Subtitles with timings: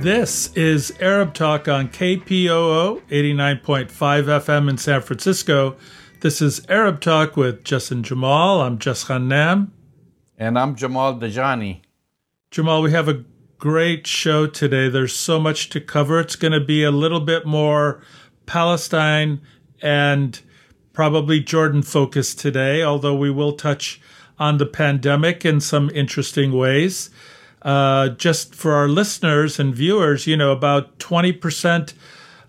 [0.00, 5.76] This is Arab Talk on KPOO 89.5 FM in San Francisco.
[6.20, 8.62] This is Arab Talk with Justin Jamal.
[8.62, 9.68] I'm Jess Ghannam.
[10.38, 11.82] And I'm Jamal Dajani.
[12.50, 13.26] Jamal, we have a
[13.58, 14.88] great show today.
[14.88, 16.18] There's so much to cover.
[16.18, 18.02] It's going to be a little bit more
[18.46, 19.42] Palestine
[19.82, 20.40] and
[20.94, 24.00] probably Jordan focused today, although we will touch
[24.38, 27.10] on the pandemic in some interesting ways.
[27.62, 31.92] Uh, just for our listeners and viewers, you know, about 20%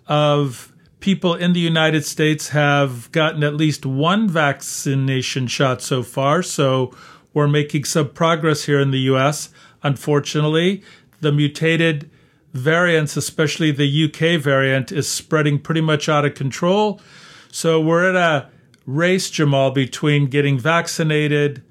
[0.08, 0.72] of
[1.02, 6.42] people in the United States have gotten at least one vaccination shot so far.
[6.42, 6.96] So
[7.34, 9.50] we're making some progress here in the US.
[9.84, 10.84] Unfortunately,
[11.20, 12.10] the mutated
[12.54, 17.02] variants, especially the UK variant, is spreading pretty much out of control.
[17.52, 18.50] So we're in a
[18.86, 21.64] race, Jamal, between getting vaccinated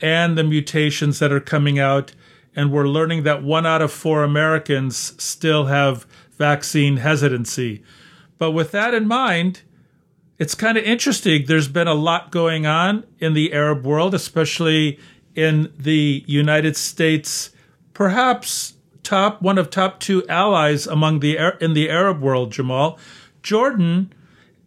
[0.00, 2.12] and the mutations that are coming out
[2.56, 6.06] and we're learning that one out of four Americans still have
[6.38, 7.84] vaccine hesitancy.
[8.38, 9.60] But with that in mind,
[10.38, 11.44] it's kind of interesting.
[11.46, 14.98] There's been a lot going on in the Arab world, especially
[15.34, 17.50] in the United States,
[17.92, 22.52] perhaps top one of top two allies among the in the Arab world.
[22.52, 22.98] Jamal,
[23.42, 24.12] Jordan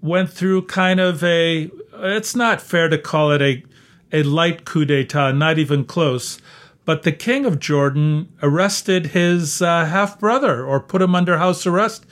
[0.02, 1.70] went through kind of a.
[1.94, 3.64] It's not fair to call it a
[4.12, 6.40] a light coup d'état, not even close
[6.85, 11.66] but the king of Jordan arrested his uh, half brother or put him under house
[11.67, 12.05] arrest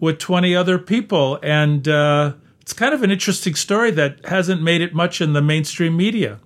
[0.00, 1.38] with 20 other people.
[1.42, 5.42] And uh, it's kind of an interesting story that hasn't made it much in the
[5.42, 6.40] mainstream media.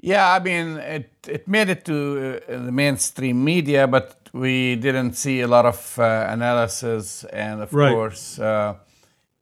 [0.00, 5.14] Yeah, I mean, it, it made it to uh, the mainstream media, but we didn't
[5.14, 7.24] see a lot of uh, analysis.
[7.24, 7.90] And of right.
[7.90, 8.74] course, uh,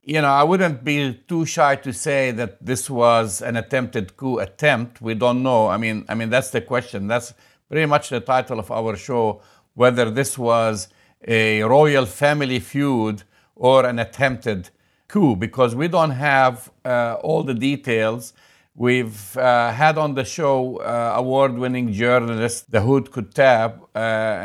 [0.03, 4.39] you know, I wouldn't be too shy to say that this was an attempted coup
[4.39, 5.01] attempt.
[5.01, 5.69] We don't know.
[5.69, 7.07] I mean, I mean that's the question.
[7.07, 7.35] That's
[7.73, 9.41] pretty much the title of our show,
[9.73, 10.89] whether this was
[11.27, 13.23] a royal family feud
[13.57, 14.69] or an attempted
[15.09, 18.35] coup, because we don't have uh, all the details.
[18.75, 23.99] We've uh, had on the show uh, award winning journalist Daoud Kuttab, uh,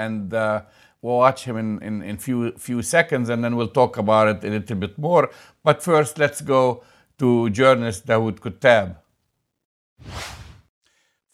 [0.06, 0.62] and uh,
[1.02, 4.48] we'll watch him in, in, in few, few seconds and then we'll talk about it
[4.48, 5.30] a little bit more.
[5.66, 6.82] But first, let's go
[7.18, 8.96] to journalist Daoud Kuttab.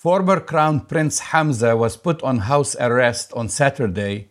[0.04, 4.28] Former Crown Prince Hamza was put on house arrest on Saturday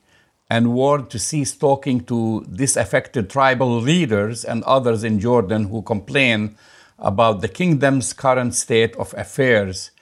[0.51, 6.59] and warned to cease talking to disaffected tribal leaders and others in Jordan who complain
[6.99, 9.93] about the kingdom's current state of affairs.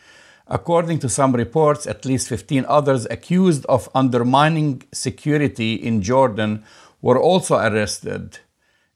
[0.48, 6.64] According to some reports, at least 15 others accused of undermining security in Jordan
[7.00, 8.40] were also arrested.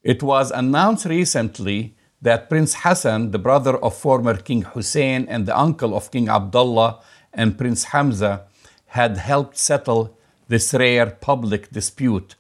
[0.03, 5.57] It was announced recently that Prince Hassan, the brother of former King Hussein and the
[5.57, 7.01] uncle of King Abdullah
[7.35, 8.45] and Prince Hamza,
[8.87, 10.17] had helped settle
[10.49, 12.35] this rare public dispute.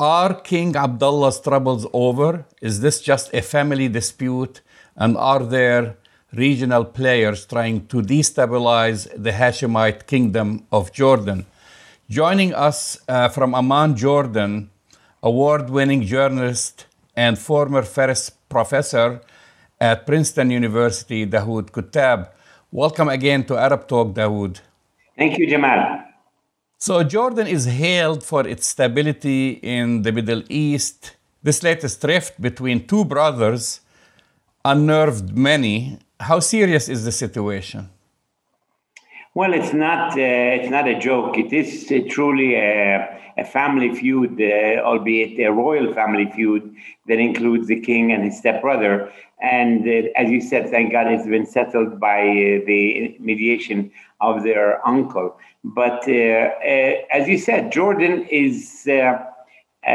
[0.00, 2.46] Are King Abdullah's troubles over?
[2.60, 4.60] Is this just a family dispute?
[4.96, 5.96] And are there
[6.32, 11.46] regional players trying to destabilize the Hashemite kingdom of Jordan?
[12.08, 14.70] Joining us uh, from Amman, Jordan,
[15.22, 19.22] award winning journalist and former Ferris professor
[19.80, 22.28] at Princeton University, Daoud Kuttab.
[22.70, 24.60] Welcome again to Arab Talk, Daoud.
[25.16, 26.02] Thank you, Jamal.
[26.76, 31.16] So, Jordan is hailed for its stability in the Middle East.
[31.42, 33.80] This latest rift between two brothers
[34.64, 35.98] unnerved many.
[36.18, 37.88] How serious is the situation?
[39.32, 40.14] Well, it's not.
[40.14, 41.38] Uh, it's not a joke.
[41.38, 46.74] It is uh, truly a, a, family feud, uh, albeit a royal family feud
[47.06, 49.12] that includes the king and his stepbrother.
[49.40, 54.42] And uh, as you said, thank God, it's been settled by uh, the mediation of
[54.42, 55.38] their uncle.
[55.62, 56.50] But uh,
[57.12, 58.80] as you said, Jordan is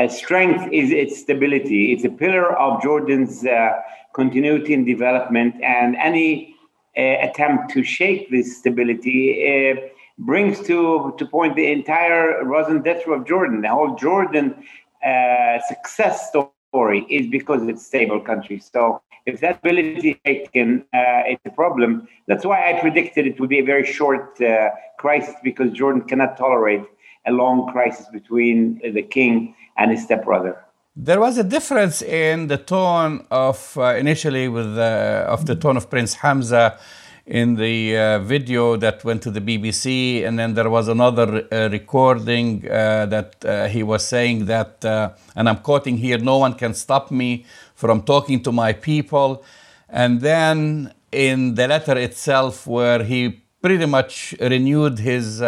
[0.08, 1.92] strength is its stability.
[1.92, 3.46] It's a pillar of Jordan's
[4.14, 6.55] continuity and development, and any
[6.98, 9.76] attempt to shake this stability uh,
[10.18, 13.62] brings to to point the entire raison d'être of Jordan.
[13.62, 14.56] The whole Jordan
[15.06, 18.60] uh, success story is because it's a stable country.
[18.60, 22.08] So if that ability is taken, uh, it's a problem.
[22.28, 26.38] That's why I predicted it would be a very short uh, crisis because Jordan cannot
[26.38, 26.84] tolerate
[27.26, 30.65] a long crisis between the king and his stepbrother.
[30.98, 35.76] There was a difference in the tone of uh, initially with uh, of the tone
[35.76, 36.80] of Prince Hamza
[37.26, 41.68] in the uh, video that went to the BBC, and then there was another uh,
[41.70, 44.86] recording uh, that uh, he was saying that,
[45.36, 49.44] and I'm quoting here: "No one can stop me from talking to my people."
[49.90, 55.42] And then in the letter itself, where he pretty much renewed his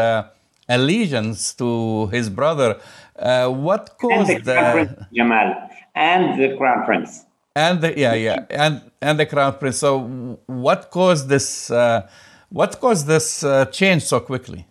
[0.69, 2.79] allegiance to his brother
[3.19, 7.25] Uh, what caused and the, crown prince, Jamal and the crown prince
[7.57, 9.77] and the, yeah yeah and and the crown prince.
[9.77, 11.71] So what caused this?
[11.71, 12.07] Uh,
[12.49, 14.65] what caused this uh, change so quickly?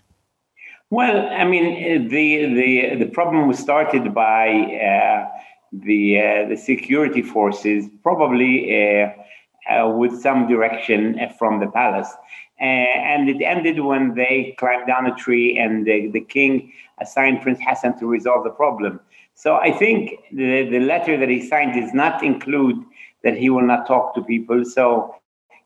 [0.90, 2.26] Well, I mean the
[2.60, 4.49] the the problem was started by
[4.90, 5.26] uh,
[5.72, 8.52] the uh, the security forces, probably
[9.72, 12.12] uh, with some direction from the palace.
[12.60, 17.42] Uh, and it ended when they climbed down a tree and the, the king assigned
[17.42, 18.98] Prince Hassan to resolve the problem.
[19.34, 22.82] So I think the, the letter that he signed does not include
[23.22, 24.64] that he will not talk to people.
[24.64, 25.14] So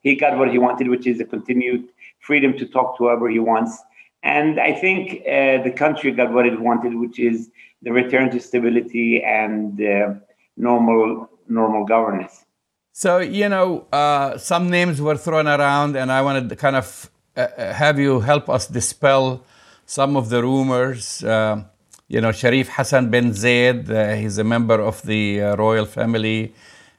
[0.00, 1.88] he got what he wanted, which is a continued
[2.18, 3.78] freedom to talk to whoever he wants.
[4.22, 7.50] And I think uh, the country got what it wanted, which is
[7.82, 10.14] the return to stability and uh,
[10.56, 12.44] normal normal governance.
[12.92, 17.10] So, you know, uh, some names were thrown around, and I wanted to kind of
[17.36, 19.44] uh, uh, have you help us dispel
[19.86, 21.22] some of the rumors.
[21.22, 21.62] Uh,
[22.08, 26.52] you know, Sharif Hassan bin Zaid, uh, he's a member of the uh, royal family,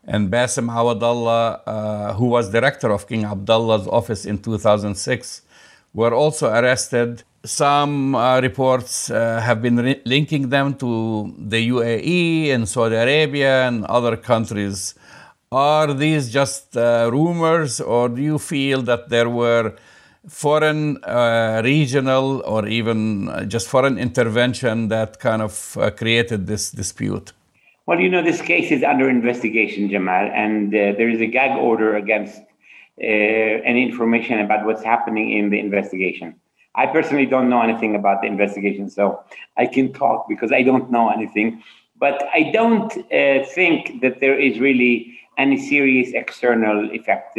[0.06, 5.42] and Basim Awadallah, who was director of King Abdullah's office in 2006,
[5.94, 7.24] were also arrested.
[7.44, 14.16] Some reports have been re- linking them to the UAE and Saudi Arabia and other
[14.16, 14.96] countries.
[15.54, 19.76] Are these just uh, rumors, or do you feel that there were
[20.26, 26.72] foreign, uh, regional, or even uh, just foreign intervention that kind of uh, created this
[26.72, 27.34] dispute?
[27.86, 31.58] Well, you know, this case is under investigation, Jamal, and uh, there is a gag
[31.58, 36.34] order against uh, any information about what's happening in the investigation.
[36.76, 39.22] I personally don't know anything about the investigation, so
[39.58, 41.62] I can talk because I don't know anything.
[42.00, 42.90] But I don't
[43.54, 47.38] think that there is really any serious external effect.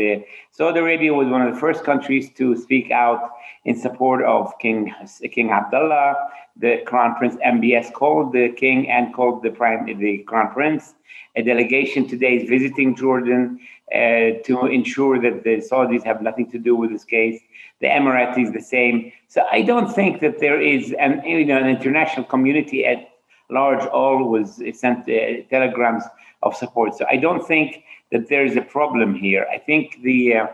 [0.50, 3.30] Saudi Arabia was one of the first countries to speak out
[3.64, 4.92] in support of King
[5.30, 6.14] King Abdullah.
[6.56, 10.94] The Crown Prince MBS called the king and called the prime the Crown Prince.
[11.36, 13.58] A delegation today is visiting Jordan
[13.94, 17.40] uh, to ensure that the Saudis have nothing to do with this case.
[17.80, 19.12] The Emiratis the same.
[19.28, 23.08] So I don't think that there is an you know an international community at
[23.50, 26.04] large always sent uh, telegrams
[26.42, 26.94] of support.
[26.96, 29.46] So I don't think that there is a problem here.
[29.52, 30.46] I think the uh,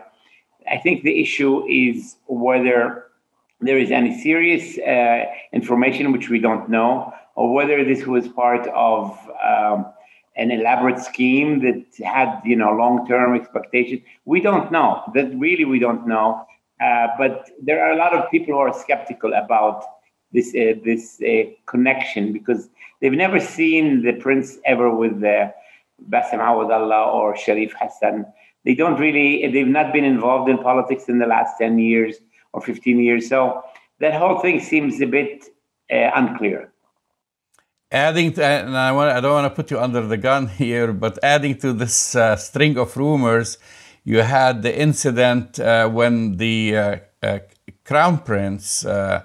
[0.69, 3.05] I think the issue is whether
[3.61, 8.67] there is any serious uh, information which we don't know, or whether this was part
[8.67, 9.85] of um,
[10.35, 14.01] an elaborate scheme that had you know long-term expectations.
[14.25, 15.03] We don't know.
[15.13, 16.45] That really we don't know.
[16.79, 19.83] Uh, but there are a lot of people who are skeptical about
[20.31, 22.69] this uh, this uh, connection because
[23.01, 25.53] they've never seen the prince ever with the
[26.07, 28.25] Basim Awadallah or Sharif Hassan.
[28.65, 32.17] They don't really, they've not been involved in politics in the last 10 years
[32.53, 33.29] or 15 years.
[33.29, 33.63] So
[33.99, 35.45] that whole thing seems a bit
[35.91, 36.71] uh, unclear.
[37.91, 40.93] Adding, to, and I, want, I don't want to put you under the gun here,
[40.93, 43.57] but adding to this uh, string of rumors,
[44.03, 47.39] you had the incident uh, when the uh, uh,
[47.83, 49.23] crown prince uh,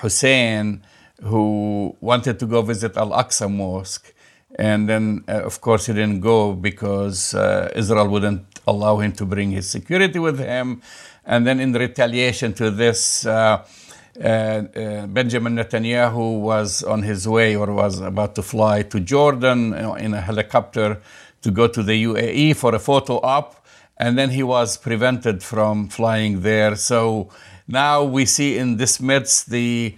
[0.00, 0.82] Hussein,
[1.22, 4.13] who wanted to go visit Al Aqsa Mosque,
[4.56, 9.26] and then, uh, of course, he didn't go because uh, Israel wouldn't allow him to
[9.26, 10.80] bring his security with him.
[11.24, 13.64] And then, in retaliation to this, uh,
[14.16, 19.74] uh, uh Benjamin Netanyahu was on his way or was about to fly to Jordan
[19.98, 21.00] in a helicopter
[21.42, 23.66] to go to the UAE for a photo op.
[23.96, 26.76] And then he was prevented from flying there.
[26.76, 27.30] So
[27.66, 29.96] now we see in this midst the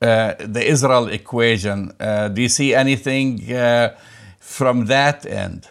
[0.00, 1.92] the Israel equation.
[2.00, 3.94] Uh, do you see anything uh,
[4.38, 5.68] from that end?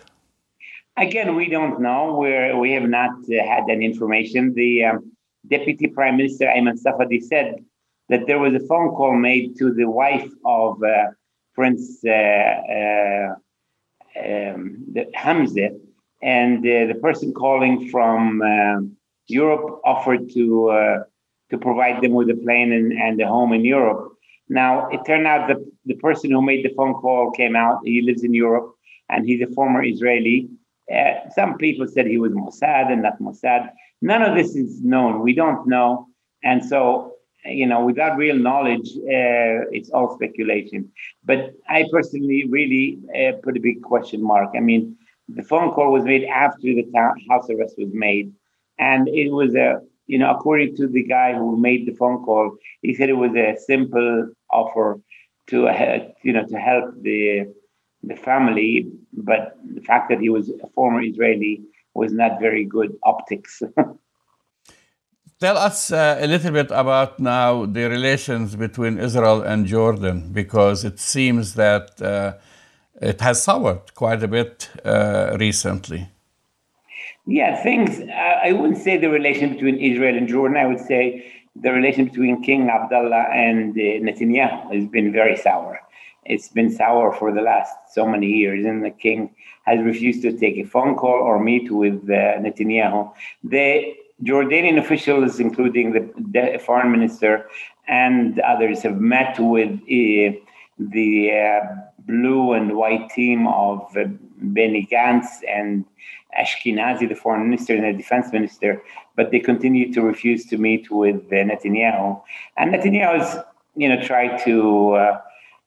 [0.97, 2.15] Again, we don't know.
[2.15, 4.53] We're, we have not uh, had that information.
[4.53, 5.11] The um,
[5.47, 7.63] Deputy Prime Minister Ayman Safadi said
[8.09, 11.07] that there was a phone call made to the wife of uh,
[11.55, 13.35] Prince um,
[15.13, 15.69] Hamza,
[16.21, 18.41] and the person calling from
[19.27, 21.05] Europe offered to
[21.49, 24.13] to provide them with a plane and, and a home in Europe.
[24.49, 27.81] Now, it turned out that the person who made the phone call came out.
[27.85, 28.73] He lives in Europe
[29.07, 30.49] and he's a former Israeli.
[30.93, 33.69] Uh, some people said he was Mossad and not Mossad.
[34.01, 35.21] None of this is known.
[35.21, 36.07] We don't know.
[36.43, 37.13] And so,
[37.45, 40.91] you know, without real knowledge, uh, it's all speculation.
[41.23, 44.49] But I personally really uh, put a big question mark.
[44.55, 46.85] I mean, the phone call was made after the
[47.29, 48.33] house arrest was made.
[48.79, 52.57] And it was a you know, according to the guy who made the phone call,
[52.81, 54.99] he said it was a simple offer
[55.47, 57.53] to, uh, you know, to help the
[58.01, 61.61] the family, but the fact that he was a former Israeli
[61.93, 63.61] was not very good optics.
[65.39, 70.83] tell us uh, a little bit about now the relations between Israel and Jordan, because
[70.83, 72.33] it seems that uh,
[73.01, 76.09] it has soured quite a bit uh, recently.
[77.25, 80.57] Yeah, things, I wouldn't say the relation between Israel and Jordan.
[80.57, 85.79] I would say the relation between King Abdullah and uh, Netanyahu has been very sour.
[86.25, 89.33] It's been sour for the last so many years, and the king
[89.65, 93.11] has refused to take a phone call or meet with uh, Netanyahu.
[93.43, 97.49] The Jordanian officials, including the, foreign minister
[97.87, 100.37] and others, have met with uh,
[100.77, 101.61] the
[101.99, 103.95] blue and white team of
[104.37, 105.85] Benny Gantz and
[106.37, 108.81] Ashkenazi, the foreign minister and the defense minister,
[109.19, 112.07] but they continue to refuse to meet with uh, Netanyahu.
[112.55, 113.31] And Netanyahu's,
[113.75, 114.55] you know, tried to
[115.01, 115.19] uh,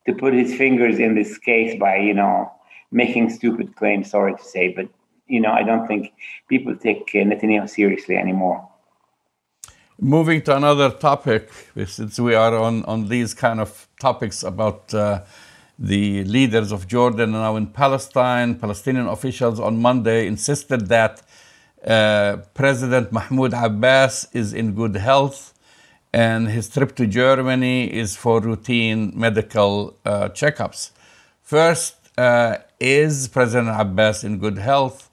[0.07, 2.51] to put his fingers in this case by, you know,
[3.03, 4.05] making stupid claims.
[4.17, 4.87] Sorry to say, but
[5.35, 6.03] you know, I don't think
[6.49, 8.59] people take uh, Netanyahu seriously anymore.
[10.01, 11.43] Moving to another topic,
[11.97, 13.71] since we are on on these kind of
[14.07, 14.95] topics about.
[14.95, 15.21] Uh,
[15.95, 21.15] the leaders of Jordan now in Palestine, Palestinian officials on Monday insisted that
[21.87, 25.53] uh, President Mahmoud Abbas is in good health
[26.13, 30.91] and his trip to Germany is for routine medical uh, checkups.
[31.41, 35.09] First, uh, is President Abbas in good health?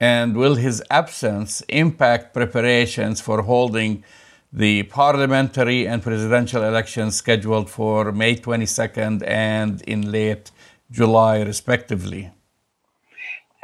[0.00, 4.04] And will his absence impact preparations for holding
[4.52, 10.50] the parliamentary and presidential elections scheduled for May 22nd and in late
[10.90, 12.30] July, respectively?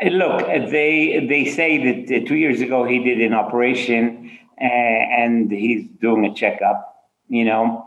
[0.02, 5.50] Look, they they say that uh, two years ago he did an operation uh, and
[5.50, 6.86] he's doing a checkup.
[7.28, 7.86] You know,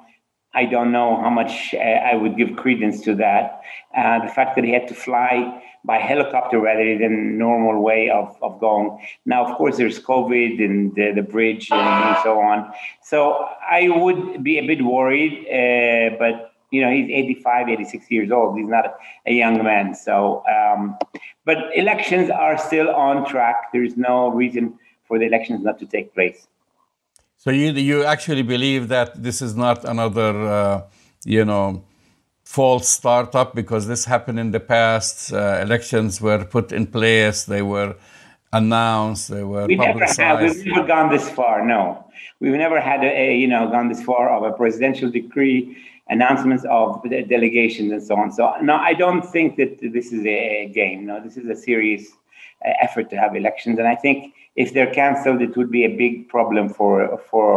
[0.53, 3.61] I don't know how much uh, I would give credence to that.
[3.97, 8.37] Uh, the fact that he had to fly by helicopter rather than normal way of,
[8.41, 8.97] of going.
[9.25, 12.71] Now, of course, there's COVID and the, the bridge and, and, so on.
[13.01, 18.31] So I would be a bit worried, uh, but you know, he's 85, 86 years
[18.31, 18.57] old.
[18.57, 18.93] He's not a,
[19.27, 19.93] a young man.
[19.93, 20.97] So, um,
[21.45, 23.71] but elections are still on track.
[23.73, 26.47] There's no reason for the elections not to take place.
[27.37, 30.81] So you you actually believe that this is not another, uh,
[31.25, 31.83] you know,
[32.45, 35.33] false startup because this happened in the past.
[35.33, 37.43] Uh, elections were put in place.
[37.43, 37.95] They were
[38.53, 39.29] announced.
[39.29, 40.19] They were we publicized.
[40.19, 41.65] Never have, we've never gone this far.
[41.65, 42.05] No,
[42.39, 45.77] we've never had a, a, you know gone this far of a presidential decree,
[46.15, 46.87] announcements of
[47.35, 48.31] delegations and so on.
[48.31, 50.99] So no, I don't think that this is a game.
[51.09, 52.03] No, this is a serious
[52.65, 54.17] uh, effort to have elections, and I think
[54.55, 56.95] if they're cancelled, it would be a big problem for
[57.29, 57.49] for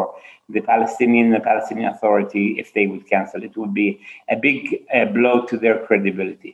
[0.55, 3.43] the Palestinian the Palestinian Authority if they would cancel.
[3.43, 3.89] It would be
[4.29, 4.61] a big
[4.95, 6.53] uh, blow to their credibility.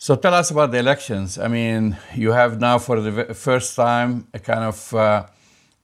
[0.00, 1.38] So tell us about the elections.
[1.38, 5.26] I mean, you have now for the first time a kind of uh,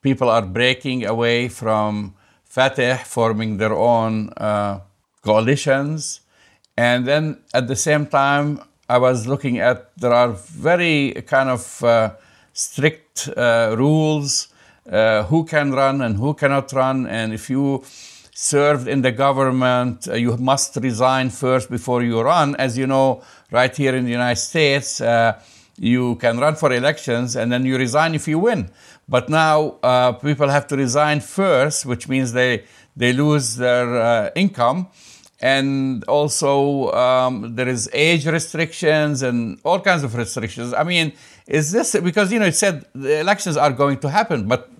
[0.03, 4.79] people are breaking away from Fatah, forming their own uh,
[5.25, 6.21] coalitions,
[6.77, 11.83] and then at the same time, I was looking at there are very kind of
[11.83, 12.15] uh,
[12.53, 14.49] strict uh, rules
[14.91, 17.07] uh, who can run and who cannot run.
[17.07, 17.83] And if you
[18.35, 22.57] served in the government, uh, you must resign first before you run.
[22.57, 25.41] As you know, right here in the United States, uh,
[25.79, 28.71] you can run for elections and then you resign if you win.
[29.09, 32.65] But now uh, people have to resign first, which means they,
[32.97, 34.89] they lose their uh, income
[35.41, 40.73] and also um, there is age restrictions and all kinds of restrictions.
[40.73, 41.13] I mean,
[41.47, 44.71] is this because you know it said the elections are going to happen, but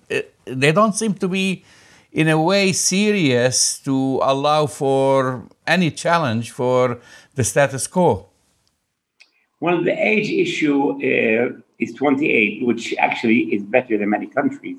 [0.45, 1.63] they don't seem to be
[2.11, 6.99] in a way serious to allow for any challenge for
[7.35, 8.27] the status quo.
[9.59, 14.77] Well, the age issue uh, is 28, which actually is better than many countries.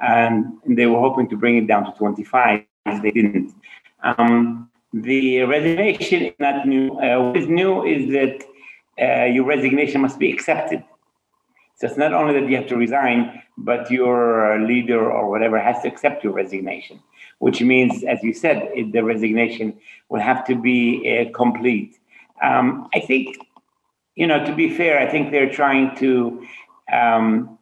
[0.00, 2.64] And they were hoping to bring it down to 25.
[3.02, 3.54] They didn't.
[4.02, 6.90] Um, the resignation is not new.
[6.98, 8.44] Uh, what is new is that
[9.00, 10.82] uh, your resignation must be accepted.
[11.76, 15.82] So it's not only that you have to resign, but your leader or whatever has
[15.82, 17.00] to accept your resignation,
[17.38, 19.78] which means, as you said, the resignation
[20.08, 21.96] will have to be uh, complete.
[22.42, 23.36] Um, I think,
[24.16, 26.44] you know, to be fair, I think they're trying to
[26.92, 27.58] um,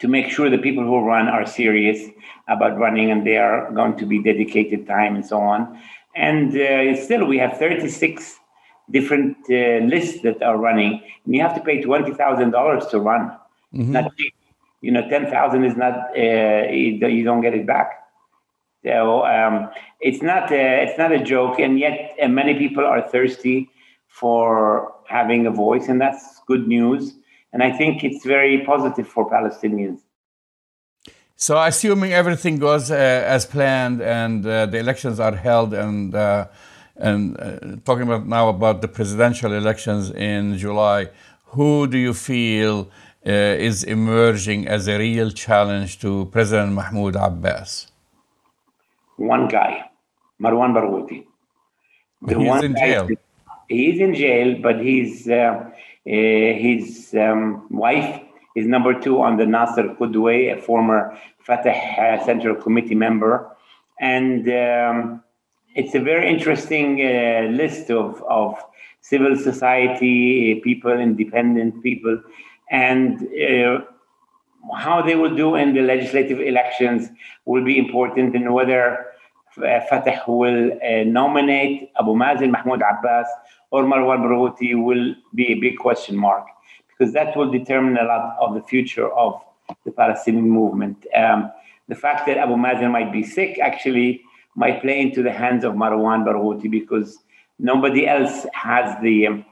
[0.00, 2.08] to make sure the people who run are serious
[2.48, 5.80] about running and they are going to be dedicated time and so on.
[6.14, 8.38] And uh, still, we have 36
[8.90, 13.00] different uh, lists that are running, and you have to pay twenty thousand dollars to
[13.00, 13.30] run.
[13.74, 13.92] Mm-hmm.
[13.92, 14.12] Not
[14.80, 18.04] you know, ten thousand is not uh, you, don't get it back.
[18.84, 23.06] So um, it's not a, it's not a joke, and yet uh, many people are
[23.08, 23.70] thirsty
[24.08, 27.14] for having a voice, and that's good news.
[27.52, 30.00] And I think it's very positive for Palestinians.
[31.40, 36.48] So, assuming everything goes uh, as planned and uh, the elections are held, and uh,
[36.96, 41.10] and uh, talking about now about the presidential elections in July,
[41.54, 42.90] who do you feel
[43.24, 47.86] uh, is emerging as a real challenge to President Mahmoud Abbas?
[49.16, 49.88] One guy,
[50.42, 51.24] Marwan Barghouti.
[52.20, 53.08] The he's in jail.
[53.68, 55.70] He's in jail, but he's uh,
[56.04, 58.27] his um, wife
[58.58, 63.48] is number two on the Nasser Qudway, a former Fatah uh, Central Committee member.
[64.00, 65.22] And um,
[65.74, 68.56] it's a very interesting uh, list of, of
[69.00, 72.20] civil society people, independent people,
[72.70, 73.80] and uh,
[74.76, 77.08] how they will do in the legislative elections
[77.44, 79.06] will be important in whether
[79.58, 83.26] uh, Fatah will uh, nominate Abu Mazen Mahmoud Abbas
[83.70, 86.46] or Marwan Barghouti will be a big question mark
[86.98, 89.40] because that will determine a lot of the future of
[89.84, 91.06] the Palestinian movement.
[91.14, 91.50] Um,
[91.88, 94.22] the fact that Abu Mazen might be sick actually
[94.56, 97.18] might play into the hands of Marwan Barghouti because
[97.58, 99.44] nobody else has the um,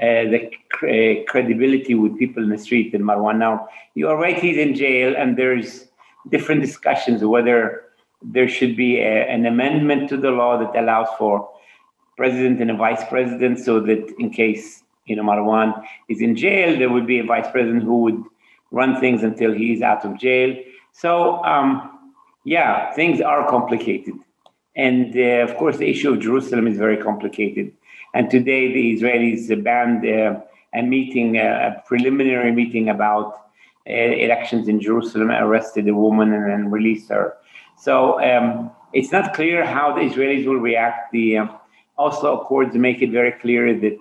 [0.00, 3.36] uh, the cr- uh, credibility with people in the street than Marwan.
[3.36, 5.86] Now, you are right; he's in jail, and there's
[6.30, 7.84] different discussions whether
[8.22, 11.50] there should be a, an amendment to the law that allows for
[12.16, 15.68] president and a vice president, so that in case you know Marwan
[16.08, 18.22] is in jail, there would be a vice president who would
[18.70, 20.56] run things until he's out of jail.
[20.92, 21.68] So, um,
[22.44, 24.14] yeah, things are complicated.
[24.76, 27.72] And uh, of course, the issue of Jerusalem is very complicated.
[28.14, 30.40] And today, the Israelis banned uh,
[30.80, 33.28] a meeting, a preliminary meeting about
[33.88, 33.92] uh,
[34.26, 37.36] elections in Jerusalem, arrested a woman, and then released her.
[37.76, 41.12] So um, it's not clear how the Israelis will react.
[41.12, 41.46] The uh,
[41.98, 43.96] Oslo Accords make it very clear that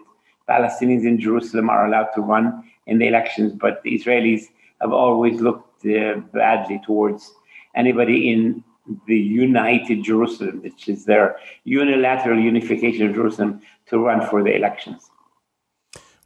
[0.49, 2.45] Palestinians in Jerusalem are allowed to run
[2.87, 4.43] in the elections, but the Israelis
[4.81, 7.31] have always looked uh, badly towards
[7.75, 8.63] anybody in
[9.05, 15.09] the united Jerusalem, which is their unilateral unification of Jerusalem, to run for the elections.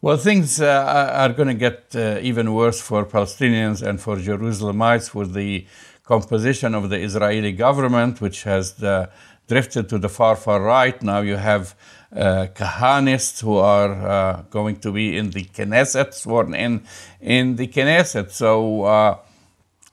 [0.02, 5.16] Well, things uh, are going to get uh, even worse for Palestinians and for Jerusalemites
[5.16, 5.66] with the
[6.04, 9.08] composition of the Israeli government, which has uh,
[9.48, 11.02] drifted to the far, far right.
[11.02, 11.76] Now you have
[12.16, 16.84] uh, Kahanists who are uh, going to be in the Knesset, sworn in
[17.20, 18.32] in the Knesset.
[18.32, 19.18] So, uh,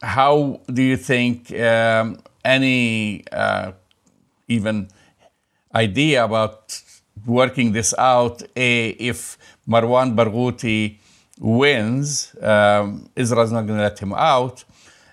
[0.03, 3.73] how do you think um, any uh,
[4.49, 4.89] even
[5.75, 6.81] idea about
[7.27, 8.43] working this out?
[8.57, 10.99] A, if Marwan Barghouti
[11.39, 14.65] wins, um, Israel's not going to let him out.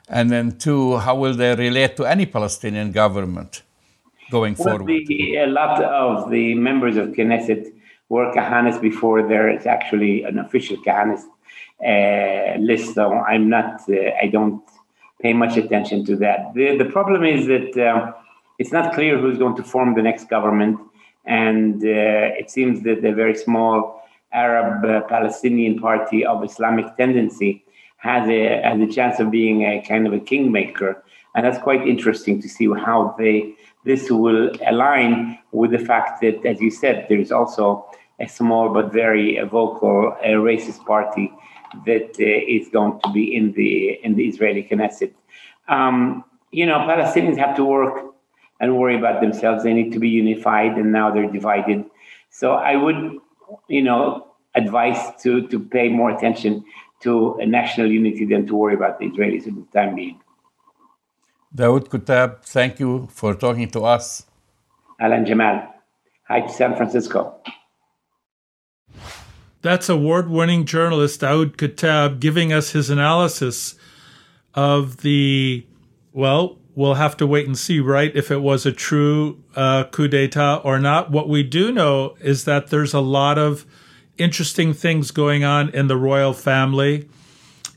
[0.10, 3.64] And then, two, how will they relate to any Palestinian government
[4.32, 4.88] going forward?
[4.88, 7.74] The, a lot of the members of Knesset
[8.10, 11.24] were Kahanis before there is actually an official Kahanis
[11.86, 12.96] uh, list.
[12.96, 14.64] So I'm not, uh, I don't
[15.22, 16.54] pay much attention to that.
[16.54, 18.14] The, the problem is that uh,
[18.60, 20.80] it's not clear who's going to form the next government.
[21.26, 27.64] And uh, it seems that the very small Arab uh, Palestinian party of Islamic tendency
[27.98, 31.04] has a, has a chance of being a kind of a kingmaker.
[31.36, 33.56] And that's quite interesting to see how they
[33.88, 37.86] this will align with the fact that, as you said, there is also
[38.20, 41.32] a small but very vocal uh, racist party
[41.86, 45.14] that uh, is going to be in the in the Israeli Knesset.
[45.68, 47.96] Um, you know, Palestinians have to work
[48.60, 49.64] and worry about themselves.
[49.64, 51.86] They need to be unified, and now they're divided.
[52.30, 53.20] So I would,
[53.68, 56.66] you know, advise to to pay more attention
[57.04, 60.20] to national unity than to worry about the Israelis at the time being.
[61.58, 64.28] Daoud Kuttab, thank you for talking to us.
[65.00, 65.74] Alan Jamal.
[66.28, 67.42] Hi to San Francisco.
[69.64, 73.74] That's award winning journalist Daoud Kuttab giving us his analysis
[74.54, 75.66] of the,
[76.14, 80.08] well, we'll have to wait and see, right, if it was a true uh, coup
[80.08, 81.10] d'etat or not.
[81.10, 83.66] What we do know is that there's a lot of
[84.20, 87.10] interesting things going on in the royal family.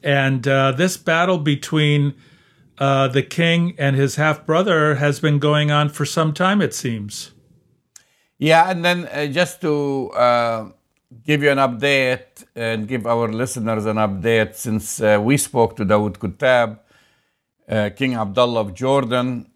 [0.03, 2.15] And uh, this battle between
[2.81, 6.73] uh, the king and his half brother has been going on for some time, it
[6.73, 7.33] seems.
[8.39, 10.71] Yeah, and then uh, just to uh,
[11.27, 15.85] give you an update and give our listeners an update since uh, we spoke to
[15.85, 16.79] Daoud Kuttab.
[17.69, 19.51] Uh, King Abdullah of Jordan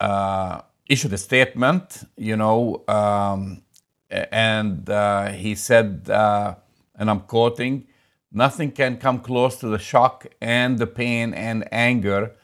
[0.00, 3.62] uh, issued a statement, you know, um,
[4.08, 4.88] and
[5.34, 7.86] he said, and I'm quoting,
[8.32, 12.34] nothing can come close to the shock and the pain and anger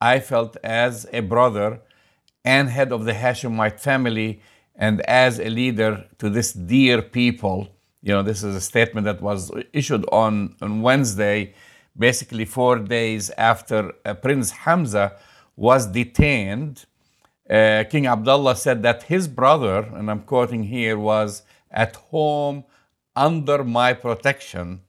[0.00, 1.80] I felt as a brother
[2.44, 4.40] and head of the Hashemite family
[4.74, 7.68] and as a leader to this dear people
[8.06, 11.54] you know, this is a statement that was issued on, on Wednesday
[11.98, 15.16] basically four days after uh, Prince Hamza
[15.56, 16.84] was detained,
[17.50, 22.64] uh, King Abdullah said that his brother, and I'm quoting here, was at home
[23.16, 24.82] under my protection.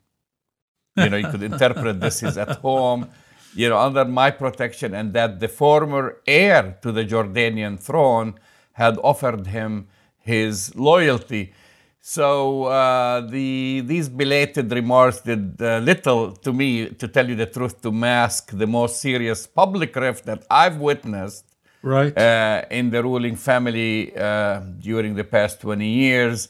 [0.95, 3.09] You know, you could interpret this as at home,
[3.61, 8.29] you know, under my protection, and that the former heir to the Jordanian throne
[8.73, 9.87] had offered him
[10.19, 11.43] his loyalty.
[11.99, 12.29] So
[12.65, 16.69] uh, the these belated remarks did uh, little to me,
[17.01, 21.45] to tell you the truth, to mask the most serious public rift that I've witnessed
[21.83, 22.13] Right.
[22.17, 26.49] uh, in the ruling family uh, during the past 20 years.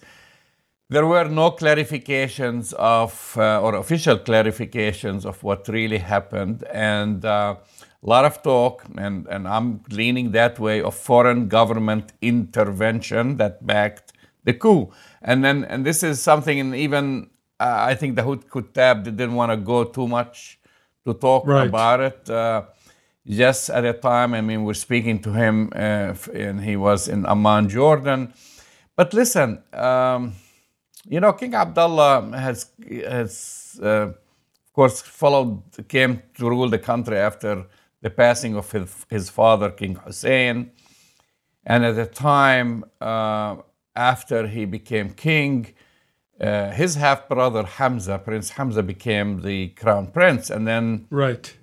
[0.89, 7.55] There were no clarifications of, uh, or official clarifications of what really happened, and uh,
[8.01, 13.65] a lot of talk, and, and I'm leaning that way, of foreign government intervention that
[13.67, 14.13] backed
[14.45, 14.89] the coup.
[15.21, 19.51] And then, and this is something, and even uh, I think Daoud Kuttab didn't want
[19.51, 20.57] to go too much
[21.05, 21.67] to talk Right.
[21.67, 22.29] about it.
[22.29, 22.61] Uh,
[23.25, 27.25] just at a time, I mean, we're speaking to him, uh, and he was in
[27.25, 28.33] Amman, Jordan.
[28.95, 30.31] But listen, um,
[31.07, 32.71] you know, King Abdullah has,
[33.07, 37.65] has uh, of course, followed, came to rule the country after
[38.01, 40.71] the passing of his, his father, King Hussein.
[41.65, 43.57] And at the time uh,
[43.95, 45.73] after he became king,
[46.39, 50.49] uh, his half brother Hamza, Prince Hamza, became the crown prince.
[50.49, 51.55] And then right.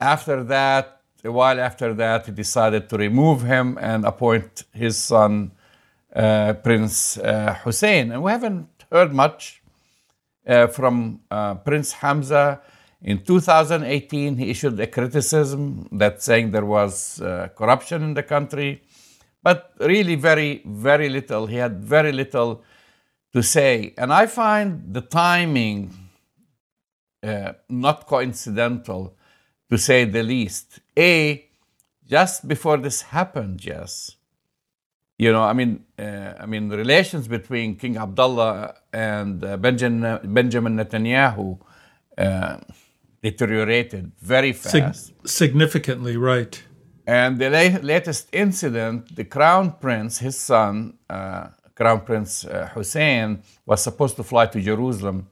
[0.00, 5.52] after that, a while after that, he decided to remove him and appoint his son,
[6.62, 8.12] Prince uh, Hussein.
[8.12, 9.62] And we haven't heard much
[10.46, 12.60] uh, from uh, Prince Hamza.
[13.02, 18.82] In 2018, he issued a criticism that saying there was uh, corruption in the country,
[19.42, 21.46] but really very, very little.
[21.46, 22.62] He had very little
[23.32, 23.94] to say.
[23.98, 25.92] And I find the timing
[27.22, 29.14] uh, not coincidental,
[29.68, 30.80] to say the least.
[30.96, 31.44] A,
[32.06, 34.15] just before this happened, yes.
[35.18, 40.20] You know, I mean, uh, I mean, the relations between King Abdullah and uh, Benjamin,
[40.24, 41.58] Benjamin Netanyahu
[42.18, 42.58] uh,
[43.22, 45.12] deteriorated very Sig- fast.
[45.24, 46.62] significantly, right.
[47.06, 53.42] And the la- latest incident, the Crown Prince, his son, uh, Crown Prince uh, Hussein,
[53.64, 55.28] was supposed to fly to Jerusalem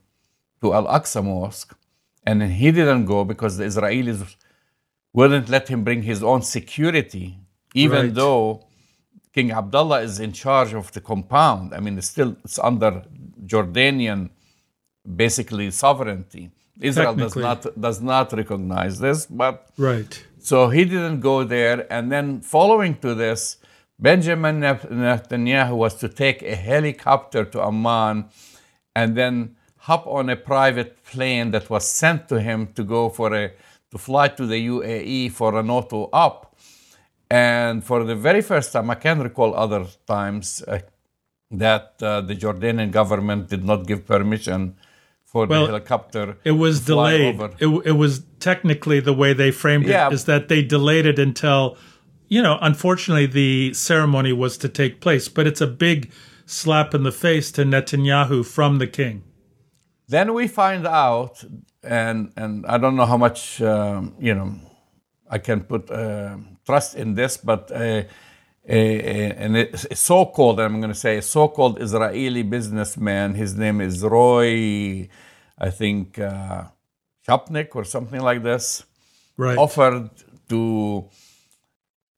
[0.61, 1.77] to Al Aqsa Mosque,
[2.25, 4.35] and then he didn't go because the Israelis
[5.13, 7.37] wouldn't let him bring his own security,
[7.73, 8.13] even Right.
[8.15, 8.65] though
[9.35, 11.73] King Abdullah is in charge of the compound.
[11.73, 13.03] I mean, it's still it's under
[13.45, 14.29] Jordanian,
[15.23, 16.51] basically sovereignty.
[16.79, 20.13] Israel does not does not recognize this, but Right.
[20.39, 21.77] so he didn't go there.
[21.95, 23.57] And then, following to this,
[23.99, 28.25] Benjamin Netanyahu was to take a helicopter to Amman
[28.95, 29.55] and then
[29.87, 33.51] hop on a private plane that was sent to him to go for a
[33.91, 36.54] to fly to the UAE for an photo op.
[37.29, 40.79] And for the very first time, I can recall other times uh,
[41.51, 44.75] that uh, the Jordanian government did not give permission
[45.25, 46.37] for Well, the helicopter.
[46.43, 47.35] It was delayed.
[47.35, 47.51] over.
[47.59, 50.07] It, it was technically the way they framed Yeah.
[50.07, 51.77] it is that they delayed it until,
[52.27, 56.11] you know, unfortunately the ceremony was to take place, but it's a big
[56.45, 59.23] slap in the face to Netanyahu from the king.
[60.07, 61.43] Then we find out,
[61.81, 64.53] and and I don't know how much um, you know
[65.27, 68.07] I can put uh, trust in this, but a,
[68.67, 73.35] a, a, a so-called I'm going to say a so-called Israeli businessman.
[73.35, 75.07] His name is Roy,
[75.57, 76.65] I think uh,
[77.27, 78.83] Shapnik or something like this.
[79.37, 79.57] Right.
[79.57, 80.09] Offered
[80.49, 81.09] to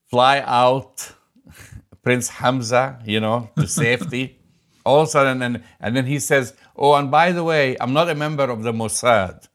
[0.10, 1.12] fly out
[2.02, 4.40] Prince Hamza, you know, to safety.
[4.86, 7.92] All of a sudden, and, and then he says, "Oh, and by the way, I'm
[7.92, 9.50] not a member of the Mossad.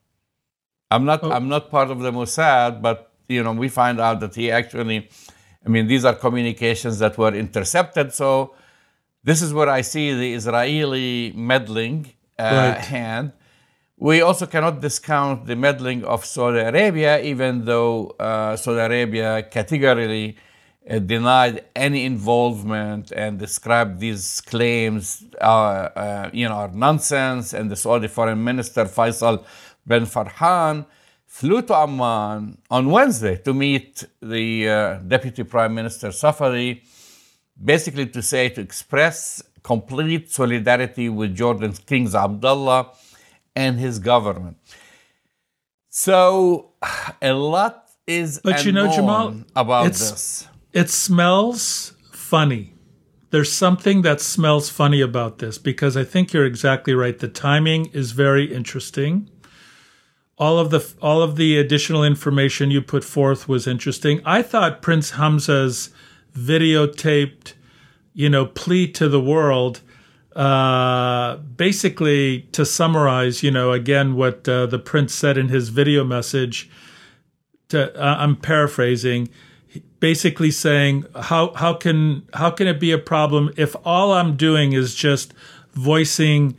[0.90, 1.20] I'm not.
[1.22, 1.32] Oh.
[1.32, 4.98] I'm not part of the Mossad." But you know, we find out that he actually,
[5.64, 8.12] I mean, these are communications that were intercepted.
[8.12, 8.54] So
[9.24, 11.98] this is where I see the Israeli meddling
[12.38, 12.78] uh, Right.
[12.96, 13.32] hand.
[13.98, 20.36] We also cannot discount the meddling of Saudi Arabia, even though uh, Saudi Arabia categorically
[20.90, 27.52] uh, denied any involvement and described these claims, uh, uh, you know, are nonsense.
[27.52, 29.44] And the Saudi Foreign Minister Faisal
[29.86, 30.84] bin Farhan
[31.32, 36.82] flew to Amman on Wednesday to meet the uh, Deputy Prime Minister Safadi
[37.72, 42.90] basically to say to express complete solidarity with Jordan's King Abdullah
[43.56, 44.58] and his government.
[45.88, 46.72] So
[47.22, 50.48] a lot is But you know, Jamal, about it's- this.
[50.74, 52.74] It smells funny.
[53.30, 57.18] There's something that smells funny about this because I think you're exactly right.
[57.18, 59.30] The timing is very interesting.
[60.42, 64.20] All of the all of the additional information you put forth was interesting.
[64.24, 65.90] I thought Prince Hamza's
[66.36, 67.52] videotaped,
[68.12, 69.82] you know, plea to the world,
[70.34, 76.02] uh, basically to summarize, you know, again what uh, the prince said in his video
[76.02, 76.68] message.
[77.68, 79.28] To, uh, I'm paraphrasing,
[80.00, 84.72] basically saying how how can how can it be a problem if all I'm doing
[84.72, 85.34] is just
[85.74, 86.56] voicing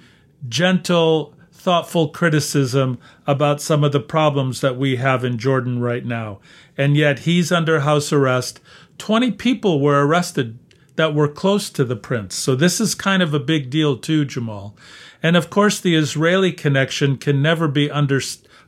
[0.48, 6.38] gentle thoughtful criticism about some of the problems that we have in Jordan right now.
[6.78, 8.60] And yet he's under house arrest.
[8.98, 10.60] 20 people were arrested
[10.98, 12.36] that were close to the prince.
[12.36, 14.76] So this is kind of a big deal too, Jamal.
[15.24, 18.20] And of course, the Israeli connection can never be under,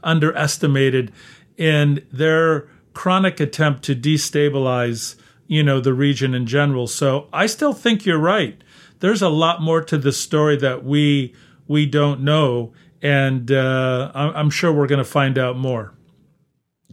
[0.02, 1.12] underestimated
[1.58, 5.16] in their chronic attempt to destabilize,
[5.48, 6.88] you know, the region in general.
[6.88, 8.58] So I still think you're right.
[9.02, 11.36] There's a lot more to the story that we
[11.68, 12.74] we don't know,
[13.06, 15.94] and uh, I'm sure we're going to find out more.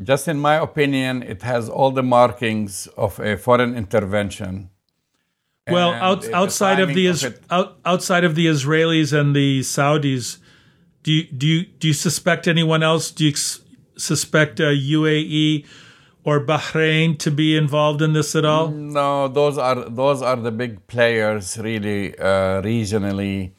[0.03, 4.68] Just in my opinion, it has all the markings of a foreign intervention.
[5.70, 10.38] Well, out, outside of the of out, outside of the Israelis and the Saudis,
[11.03, 13.11] do you do you do you suspect anyone else?
[13.11, 13.35] Do you
[13.96, 15.64] suspect a UAE
[16.25, 18.68] or Bahrain to be involved in this at all?
[18.68, 23.53] No, those are those are the big players, really, uh, regionally.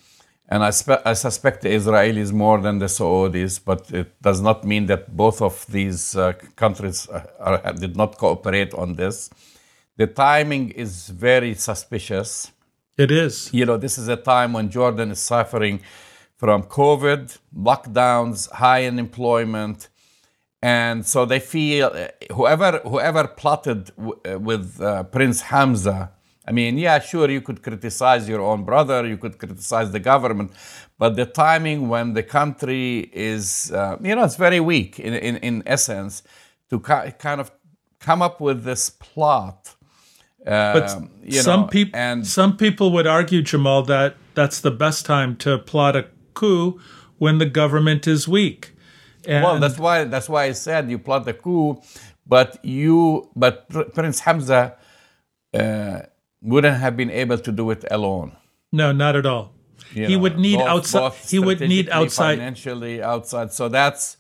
[0.49, 4.65] And I, spe- I, suspect the Israelis more than the Saudis, but it does not
[4.65, 9.29] mean that both of these uh, countries are, are, did not cooperate on this.
[9.97, 12.51] The timing is very suspicious.
[12.97, 13.53] It is.
[13.53, 15.79] You know, this is a time when Jordan is suffering
[16.36, 19.88] from COVID, lockdowns, high unemployment,
[20.62, 26.12] and so they feel uh, whoever whoever plotted w- uh, with uh, Prince Hamza
[26.45, 30.51] I mean, yeah, sure, you could criticize your own brother, you could criticize the government,
[30.97, 35.38] but the timing when the country is, uh, you know, it's very weak in, in,
[35.38, 36.21] in essence
[36.69, 37.49] to ca- kind of
[37.99, 39.75] come up with this plot.
[40.45, 40.88] Uh, but
[41.32, 45.95] some people, and some people would argue, Jamal, that that's the best time to plot
[45.95, 46.82] a coup
[47.17, 48.73] when the government is weak.
[49.25, 51.82] And well, that's why that's why I said you plot the coup,
[52.27, 54.75] but you, but Prince Hamza.
[55.53, 56.01] Uh,
[56.43, 58.36] wouldn't have been able to do it alone.
[58.71, 59.53] No, not at all.
[59.93, 60.99] You he know, would need both, outside.
[60.99, 63.51] Both he would need outside financially outside.
[63.51, 64.17] So that's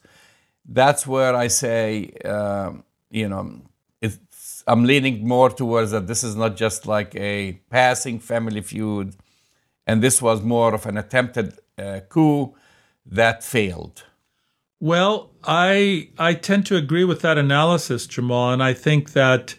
[0.65, 3.61] that's where I say, um, you know,
[4.67, 6.07] I'm leaning more towards that.
[6.07, 9.15] This is not just like a passing family feud,
[9.85, 12.55] and this was more of an attempted uh, coup
[13.05, 14.03] that failed.
[14.79, 19.55] Well, I I tend to agree with that analysis, Jamal, and I think that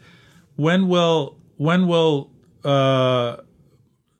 [0.57, 2.31] when will when will
[2.65, 3.39] uh,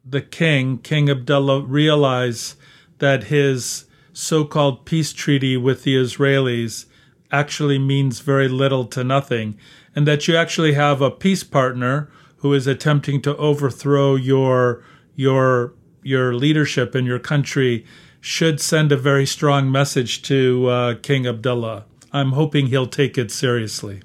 [0.03, 2.55] the king, King Abdullah, realize
[2.99, 6.85] that his so called peace treaty with the Israelis
[7.31, 9.57] actually means very little to nothing,
[9.95, 14.83] and that you actually have a peace partner who is attempting to overthrow your
[15.15, 17.85] your your leadership in your country
[18.21, 21.85] should send a very strong message to uh, King Abdullah.
[22.13, 24.01] I'm hoping he'll take it seriously.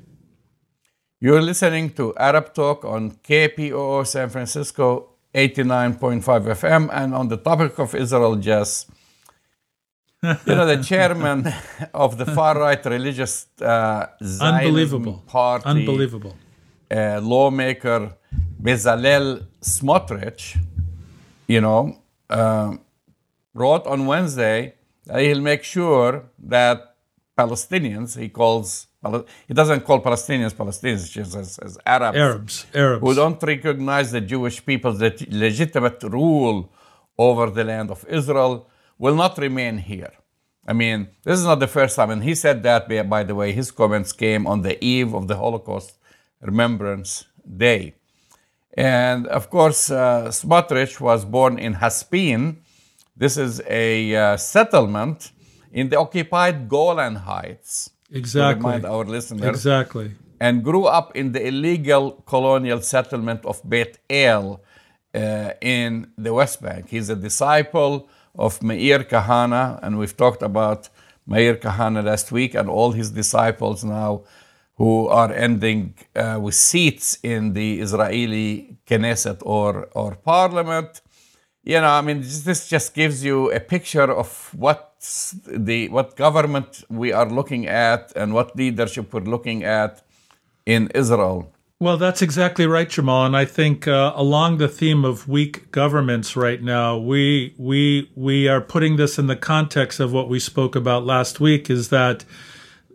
[1.23, 6.89] You're listening to Arab Talk on KPOO San Francisco 89.5 FM.
[6.91, 8.87] And on the topic of Israel, Jess,
[10.23, 11.47] you know, the chairman
[11.93, 14.07] of the far right religious uh,
[14.41, 15.23] Unbelievable.
[15.27, 16.35] party, Unbelievable.
[16.91, 18.17] Uh, lawmaker
[18.63, 20.59] Bezalel Smotrich,
[21.47, 21.99] you know,
[22.31, 22.77] uh,
[23.53, 26.90] wrote on Wednesday that he'll make sure that
[27.41, 28.67] Palestinians, he calls
[29.49, 32.19] he doesn't call Palestinians Palestinians, he just says, Arabs.
[32.19, 32.67] Arabs.
[32.75, 33.03] Arabs.
[33.03, 35.01] Who don't recognize the Jewish people's
[35.45, 36.71] legitimate rule
[37.17, 40.13] over the land of Israel will not remain here.
[40.67, 42.11] I mean, this is not the first time.
[42.11, 45.37] And he said that, by the way, his comments came on the eve of the
[45.37, 45.99] Holocaust
[46.43, 47.25] Remembrance
[47.67, 47.95] Day.
[48.75, 52.57] And of course, uh, Smotrich was born in Haspin.
[53.17, 55.33] This is a uh, settlement
[55.71, 57.91] in the occupied Golan Heights.
[58.13, 58.85] Exactly.
[58.85, 59.49] our listeners.
[59.49, 60.13] Exactly.
[60.41, 64.61] And grew up in the illegal colonial settlement of Beit El
[65.15, 66.89] uh, in the West Bank.
[66.89, 70.89] He's a disciple of Meir Kahane, and we've talked about
[71.27, 74.23] Meir Kahane last week and all his disciples now
[74.77, 81.03] who are ending uh, with seats in the Israeli Knesset or, or parliament.
[81.63, 84.90] You know, I mean, this just gives you a picture of what
[85.47, 90.03] the what government we are looking at and what leadership we're looking at
[90.67, 91.53] in Israel.
[91.83, 93.25] Well, that's exactly right, Jamal.
[93.25, 98.49] And I think uh, along the theme of weak governments right now, we we we
[98.49, 101.71] are putting this in the context of what we spoke about last week.
[101.71, 102.27] Is that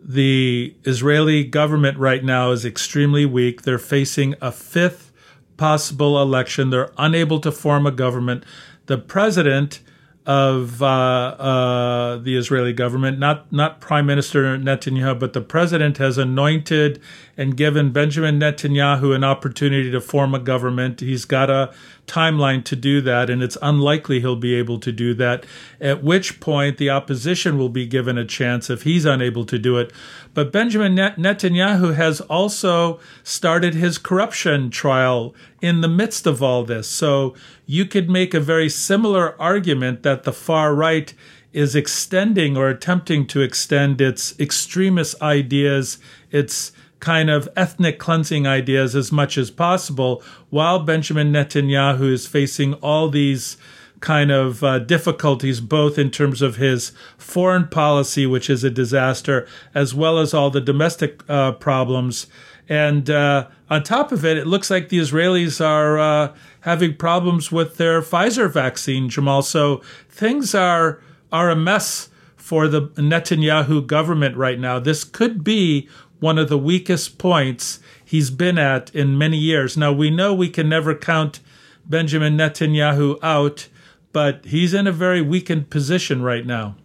[0.00, 3.62] the Israeli government right now is extremely weak.
[3.62, 5.10] They're facing a fifth
[5.56, 6.70] possible election.
[6.70, 8.44] They're unable to form a government.
[8.86, 9.80] The president
[10.26, 16.18] of uh, uh, the Israeli government, not not Prime Minister Netanyahu, but the president has
[16.18, 17.00] anointed
[17.36, 21.00] and given Benjamin Netanyahu an opportunity to form a government.
[21.00, 21.72] He's got a
[22.06, 25.44] timeline to do that, and it's unlikely he'll be able to do that.
[25.80, 29.76] At which point, the opposition will be given a chance if he's unable to do
[29.76, 29.92] it.
[30.32, 36.88] But Benjamin Netanyahu has also started his corruption trial in the midst of all this.
[36.88, 37.34] So
[37.66, 41.12] you could make a very similar argument that the far right
[41.52, 45.98] is extending or attempting to extend its extremist ideas,
[46.30, 52.74] its kind of ethnic cleansing ideas as much as possible, while Benjamin Netanyahu is facing
[52.74, 53.56] all these
[54.00, 59.46] kind of uh, difficulties, both in terms of his foreign policy, which is a disaster,
[59.74, 62.26] as well as all the domestic uh, problems.
[62.68, 67.52] And uh, on top of it, it looks like the Israelis are uh, having problems
[67.52, 69.42] with their Pfizer vaccine, Jamal.
[69.42, 71.00] So things are
[71.32, 74.78] are a mess for the Netanyahu government right now.
[74.78, 75.88] This could be
[76.20, 79.76] one of the weakest points he's been at in many years.
[79.76, 81.40] Now, we know we can never count
[81.84, 83.68] Benjamin Netanyahu out,
[84.12, 86.76] but he's in a very weakened position right now.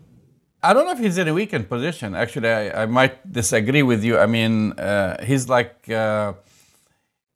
[0.64, 2.14] I don't know if he's in a weakened position.
[2.14, 4.20] Actually, I, I might disagree with you.
[4.20, 6.34] I mean, uh, he's like uh,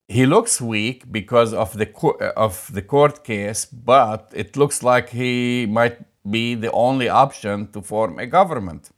[0.08, 5.10] he looks weak because of the co- of the court case, but it looks like
[5.10, 5.98] he might
[6.30, 8.92] be the only option to form a government,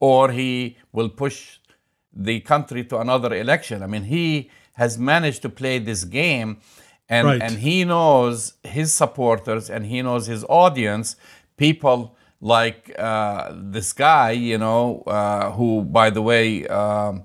[0.00, 1.58] or he will push
[2.14, 3.82] the country to another election.
[3.82, 6.58] I mean, he has managed to play this game
[7.08, 7.42] and, right.
[7.42, 11.16] and he knows his supporters and he knows his audience,
[11.56, 17.24] people like uh, this guy, you know, uh, who, by the way, um,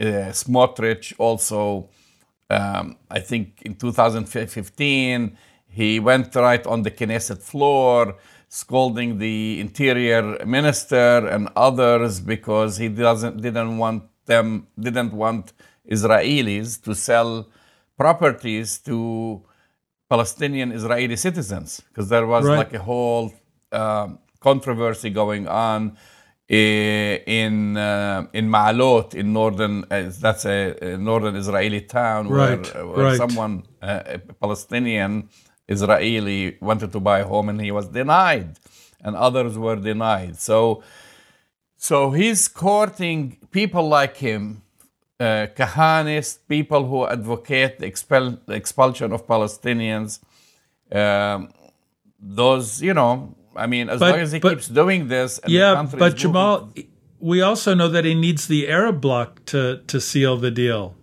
[0.00, 1.88] uh, Smotrich also,
[2.50, 5.36] um, I think in 2015,
[5.68, 8.16] he went right on the Knesset floor
[8.48, 15.52] scolding the interior minister and others because he doesn't didn't want them didn't want
[15.90, 17.48] Israelis to sell
[17.96, 19.42] properties to
[20.08, 22.58] Palestinian Israeli citizens because there was right.
[22.58, 23.32] like a whole
[23.72, 24.08] uh,
[24.40, 25.96] controversy going on
[26.48, 32.56] eh, in uh, in Ma'alot in northern uh, that's a, a, northern Israeli town where,
[32.56, 32.86] right.
[32.86, 33.16] where right.
[33.16, 35.28] someone uh, a Palestinian
[35.68, 38.50] Israeli wanted to buy a home and he was denied
[39.04, 40.82] and others were denied so
[41.76, 44.62] so he's courting people like him,
[45.20, 50.20] uh, Kahanists, people who advocate the, expel, the expulsion of Palestinians.
[50.92, 51.50] Um,
[52.20, 55.86] those, you know, I mean, as but, long as he but, keeps doing this, yeah.
[55.98, 56.72] but Jamal,
[57.18, 60.94] we also know that he needs the Arab bloc to to seal the deal.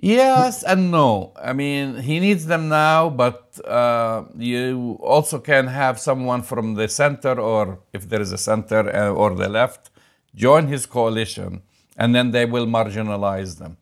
[0.00, 1.32] Yes and no.
[1.36, 6.88] I mean, he needs them now, but uh, you also can have someone from the
[6.88, 9.90] center, or if there is a center uh, or the left,
[10.36, 11.62] join his coalition,
[11.96, 13.76] and then they will marginalize them.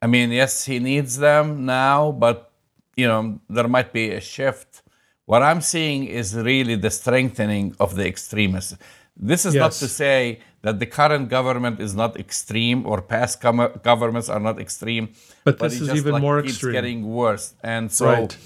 [0.00, 2.52] I mean, yes, he needs them now, but
[2.96, 4.82] you know there might be a shift.
[5.26, 8.76] What I'm seeing is really the strengthening of the extremists.
[9.16, 9.60] This is yes.
[9.60, 14.40] not to say that the current government is not extreme or past com- governments are
[14.40, 15.10] not extreme.
[15.44, 16.72] But, but this is even like more extreme.
[16.72, 17.54] getting worse.
[17.62, 18.36] And so right.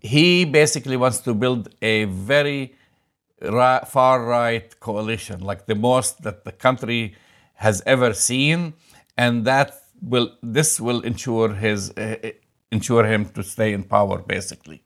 [0.00, 2.74] he basically wants to build a very
[3.42, 7.14] ra- far right coalition, like the most that the country
[7.54, 8.74] has ever seen.
[9.18, 12.30] And that will, this will ensure his, uh,
[12.70, 14.82] ensure him to stay in power, basically.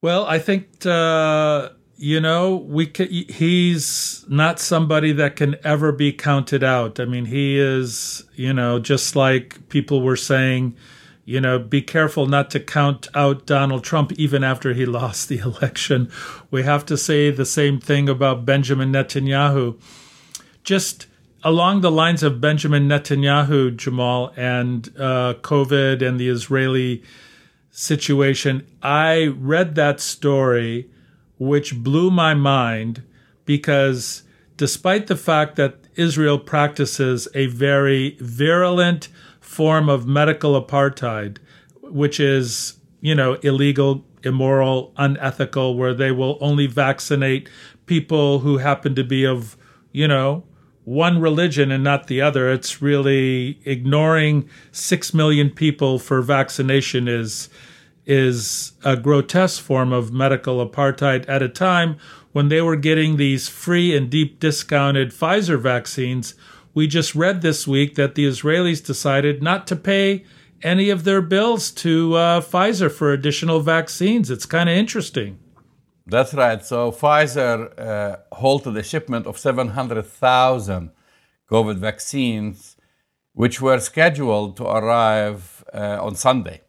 [0.00, 1.70] Well, I think uh,
[2.02, 6.98] you know, we can, he's not somebody that can ever be counted out.
[6.98, 10.74] I mean, he is, you know, just like people were saying,
[11.24, 15.38] you know, be careful not to count out Donald Trump even after he lost the
[15.38, 16.10] election.
[16.50, 19.80] We have to say the same thing about Benjamin Netanyahu.
[20.64, 21.06] Just
[21.44, 27.04] along the lines of Benjamin Netanyahu, Jamal, and uh, COVID and the Israeli
[27.70, 30.88] situation, I read that story
[31.48, 33.02] which blew my mind
[33.44, 34.22] because
[34.56, 39.08] despite the fact that Israel practices a very virulent
[39.40, 41.38] form of medical apartheid,
[41.82, 47.48] which is, you know, illegal, immoral, unethical, where they will only vaccinate
[47.86, 49.56] people who happen to be of,
[49.90, 50.44] you know,
[50.84, 52.50] one religion and not the other.
[52.50, 57.48] It's really ignoring six million people for vaccination is
[58.04, 61.96] is a grotesque form of medical apartheid at a time
[62.32, 66.34] when they were getting these free and deep discounted Pfizer vaccines
[66.74, 70.24] we just read this week that the Israelis decided not to pay
[70.62, 74.30] any of their bills to uh, Pfizer for additional vaccines.
[74.30, 75.38] It's kind of interesting.
[76.06, 76.64] That's right.
[76.64, 80.90] So Pfizer uh, halted the shipment of 700,000
[81.50, 82.76] COVID vaccines,
[83.34, 86.62] which were scheduled to arrive uh, on Sunday.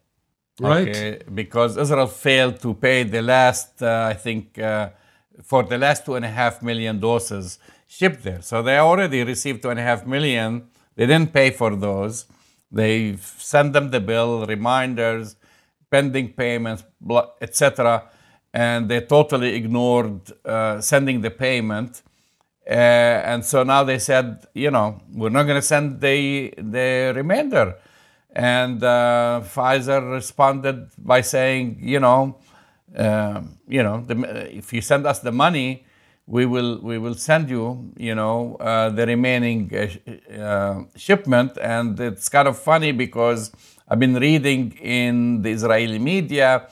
[0.60, 0.88] Right.
[0.88, 1.18] Okay?
[1.32, 4.90] Because Israel failed to pay the last, uh, I think, uh,
[5.42, 8.42] for the last two and a half million doses shipped there.
[8.42, 10.68] So they already received two and a half million.
[10.96, 12.26] They didn't pay for those.
[12.70, 15.36] They sent them the bill, reminders,
[15.90, 16.84] pending payments,
[17.40, 18.10] etc
[18.54, 22.02] and they totally ignored uh, sending the payment.
[22.66, 22.72] Uh,
[23.30, 27.74] and so now they said, you know, we're not going to send the the remainder.
[28.34, 32.36] And uh, Pfizer responded by saying, you know,
[32.96, 35.86] uh, you know, the, if you send us the money,
[36.26, 41.56] we will we will send you, you know, uh, the remaining uh, shipment.
[41.58, 43.52] And it's kind of funny because
[43.88, 46.68] I've been reading in the Israeli media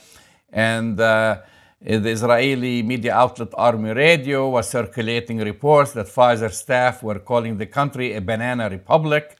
[0.53, 1.43] and the
[1.85, 8.15] Israeli media outlet Army Radio was circulating reports that Pfizer staff were calling the country
[8.15, 9.37] a banana republic,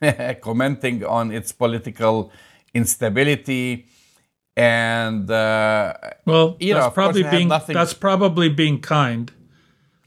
[0.40, 2.32] commenting on its political
[2.74, 3.86] instability.
[4.56, 5.94] And uh,
[6.24, 7.74] well, you that's know, probably being nothing...
[7.74, 9.30] that's probably being kind.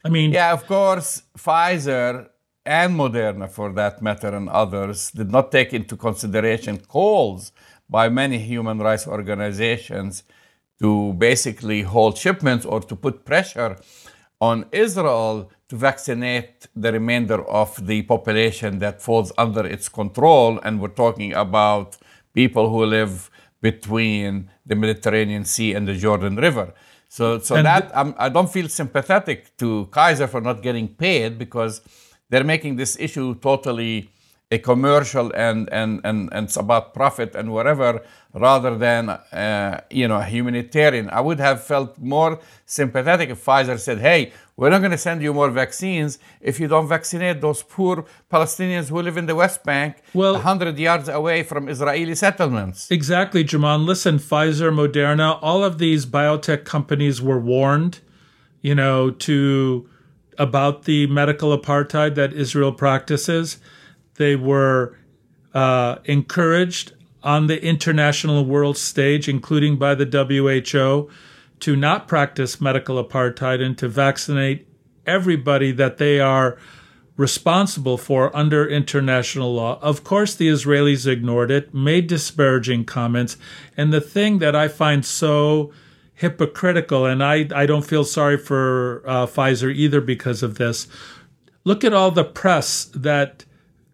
[0.04, 2.30] I mean, yeah, of course, Pfizer
[2.66, 7.52] and Moderna, for that matter, and others did not take into consideration calls
[7.90, 10.24] by many human rights organizations
[10.82, 13.78] to basically hold shipments or to put pressure
[14.42, 20.60] on Israel to vaccinate the remainder of the population that falls under its control.
[20.64, 21.98] And we're talking about
[22.34, 23.30] people who live
[23.62, 26.74] between the Mediterranean Sea and the Jordan River.
[27.10, 31.38] So, so that I'm, I do not feel sympathetic to Pfizer for not getting paid
[31.38, 31.82] because
[32.30, 34.12] they're making this issue totally
[34.52, 38.02] a commercial and, and, and, and it's about profit and whatever
[38.34, 41.10] rather than uh, you know humanitarian.
[41.12, 45.22] I would have felt more sympathetic if pfizer said hey we're not going to send
[45.22, 49.64] you more vaccines if you don't vaccinate those poor palestinians who live in the west
[49.64, 52.90] bank well 100 yards away from israeli settlements.
[52.92, 58.00] Exactly jamal listen pfizer moderna all of these biotech companies were warned
[58.62, 59.88] you know to
[60.38, 63.60] about the medical apartheid that israel practices
[64.20, 64.96] they were
[65.54, 66.94] uh, encouraged
[67.24, 71.10] on the international world stage, including by the WHO,
[71.62, 74.68] to not practice medical apartheid and to vaccinate
[75.06, 76.58] everybody that they are
[77.18, 79.80] responsible for under international law.
[79.82, 83.36] Of course, the Israelis ignored it, made disparaging comments.
[83.76, 85.74] And the thing that I find so
[86.14, 90.88] hypocritical, and I, I don't feel sorry for uh, Pfizer either because of this,
[91.66, 93.44] look at all the press that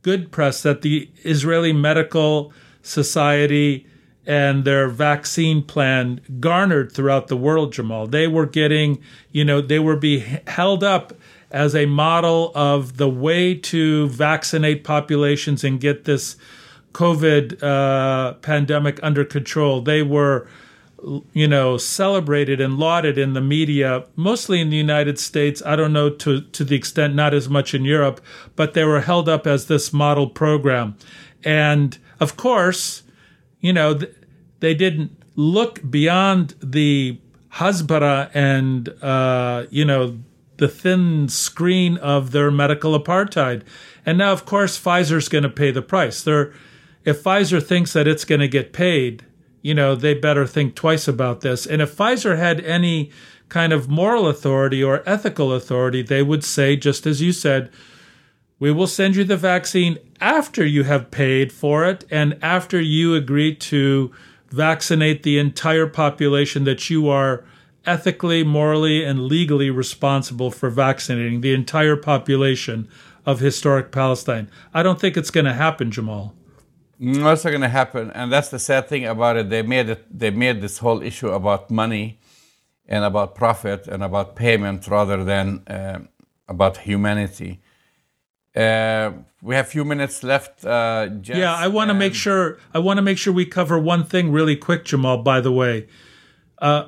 [0.05, 2.53] good press that the Israeli Medical
[2.83, 3.87] Society
[4.27, 8.05] and their vaccine plan garnered throughout the world, Jamal.
[8.05, 9.01] They were getting,
[9.31, 11.13] you know, they were being held up
[11.49, 16.37] as a model of the way to vaccinate populations and get this
[16.93, 19.81] COVID uh, pandemic under control.
[19.81, 20.47] They were
[21.33, 25.61] you know, celebrated and lauded in the media, mostly in the United States.
[25.65, 28.21] I don't know to, to the extent, not as much in Europe,
[28.55, 30.97] but they were held up as this model program.
[31.43, 33.03] And of course,
[33.59, 34.13] you know, th-
[34.59, 37.19] they didn't look beyond the
[37.53, 40.19] Hasbara and, uh, you know,
[40.57, 43.63] the thin screen of their medical apartheid.
[44.05, 46.23] And now, of course, Pfizer's going to pay the price.
[46.23, 46.53] They're,
[47.03, 49.25] if Pfizer thinks that it's going to get paid,
[49.65, 51.65] you know, they better think twice about this.
[51.65, 53.09] And if Pfizer had any
[53.49, 57.71] kind of moral authority or ethical authority, they would say, just as you said,
[58.59, 63.15] we will send you the vaccine after you have paid for it and after you
[63.15, 64.11] agree to
[64.51, 67.43] vaccinate the entire population that you are
[67.87, 72.87] ethically, morally, and legally responsible for vaccinating the entire population
[73.25, 74.47] of historic Palestine.
[74.75, 76.35] I don't think it's going to happen, Jamal.
[76.97, 78.11] What's going to happen?
[78.11, 79.49] And that's the sad thing about it.
[79.49, 80.05] They made it.
[80.17, 82.19] They made this whole issue about money,
[82.87, 85.99] and about profit, and about payment rather than uh,
[86.47, 87.61] about humanity.
[88.55, 90.65] Uh, we have a few minutes left.
[90.65, 92.57] Uh, yeah, I want to make sure.
[92.73, 95.21] I want to make sure we cover one thing really quick, Jamal.
[95.21, 95.87] By the way,
[96.59, 96.87] uh,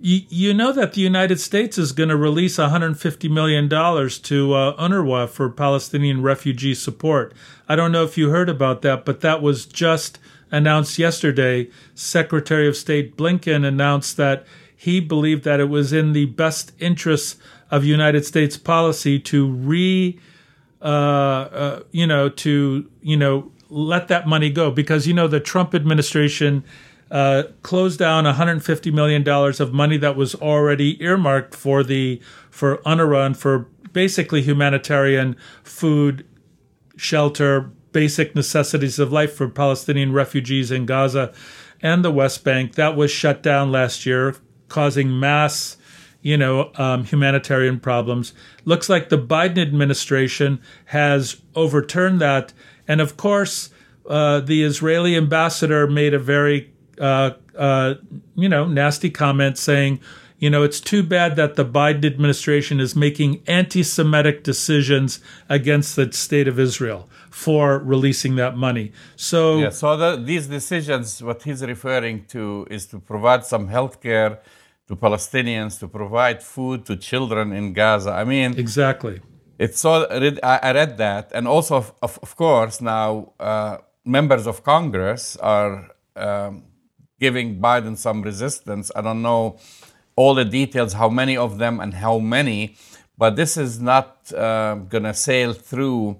[0.00, 4.54] you, you know that the United States is going to release 150 million dollars to
[4.54, 7.34] uh, UNRWA for Palestinian refugee support.
[7.68, 10.18] I don't know if you heard about that, but that was just
[10.50, 11.70] announced yesterday.
[11.94, 14.46] Secretary of State Blinken announced that
[14.76, 17.36] he believed that it was in the best interests
[17.70, 20.18] of United States policy to re
[20.84, 25.40] uh, uh, you know, to you know let that money go because you know the
[25.40, 26.62] Trump administration
[27.10, 32.78] uh, closed down 150 million dollars of money that was already earmarked for the for
[32.78, 36.26] UNRWA and for basically humanitarian food,
[36.96, 41.32] shelter, basic necessities of life for Palestinian refugees in Gaza
[41.80, 42.74] and the West Bank.
[42.74, 44.36] That was shut down last year,
[44.68, 45.76] causing mass
[46.24, 48.32] you know, um, humanitarian problems.
[48.64, 52.54] Looks like the Biden administration has overturned that.
[52.88, 53.68] And of course,
[54.08, 57.94] uh, the Israeli ambassador made a very, uh, uh,
[58.34, 60.00] you know, nasty comment saying,
[60.38, 65.96] you know, it's too bad that the Biden administration is making anti Semitic decisions against
[65.96, 68.92] the state of Israel for releasing that money.
[69.16, 74.00] So, yeah, so the, these decisions, what he's referring to is to provide some health
[74.00, 74.40] care
[74.88, 78.10] to Palestinians, to provide food to children in Gaza.
[78.10, 79.20] I mean, exactly.
[79.58, 80.04] It's so
[80.42, 86.64] I read that, and also, of, of course, now uh, members of Congress are um,
[87.20, 88.90] giving Biden some resistance.
[88.94, 89.58] I don't know
[90.16, 92.76] all the details, how many of them and how many,
[93.18, 96.18] but this is not uh, going to sail through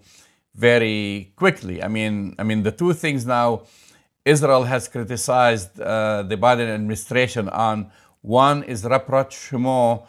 [0.55, 1.82] very quickly.
[1.82, 3.62] I mean, I mean, the two things now.
[4.24, 7.90] Israel has criticized uh, the Biden administration on
[8.22, 10.01] one is rapprochement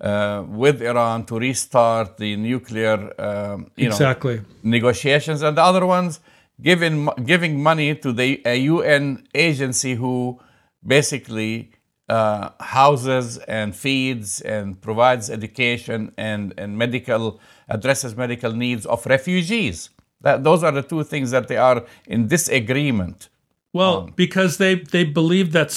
[0.00, 4.36] uh, with Iran to restart the nuclear um, you exactly.
[4.36, 6.20] know, negotiations, and the other ones
[6.60, 10.40] giving giving money to the a UN agency who
[10.86, 11.70] basically
[12.08, 19.90] uh, houses and feeds and provides education and, and medical addresses medical needs of refugees.
[20.20, 23.28] That, those are the two things that they are in disagreement.
[23.72, 25.70] Well, um, because they they believe that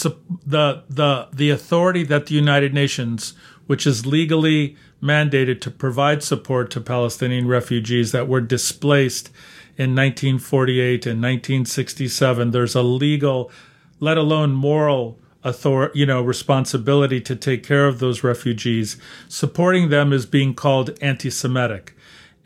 [0.45, 3.33] the the the authority that the United Nations,
[3.65, 9.31] which is legally mandated to provide support to Palestinian refugees that were displaced
[9.77, 13.51] in 1948 and 1967, there's a legal,
[13.99, 18.97] let alone moral authority, you know, responsibility to take care of those refugees.
[19.29, 21.93] Supporting them is being called anti-Semitic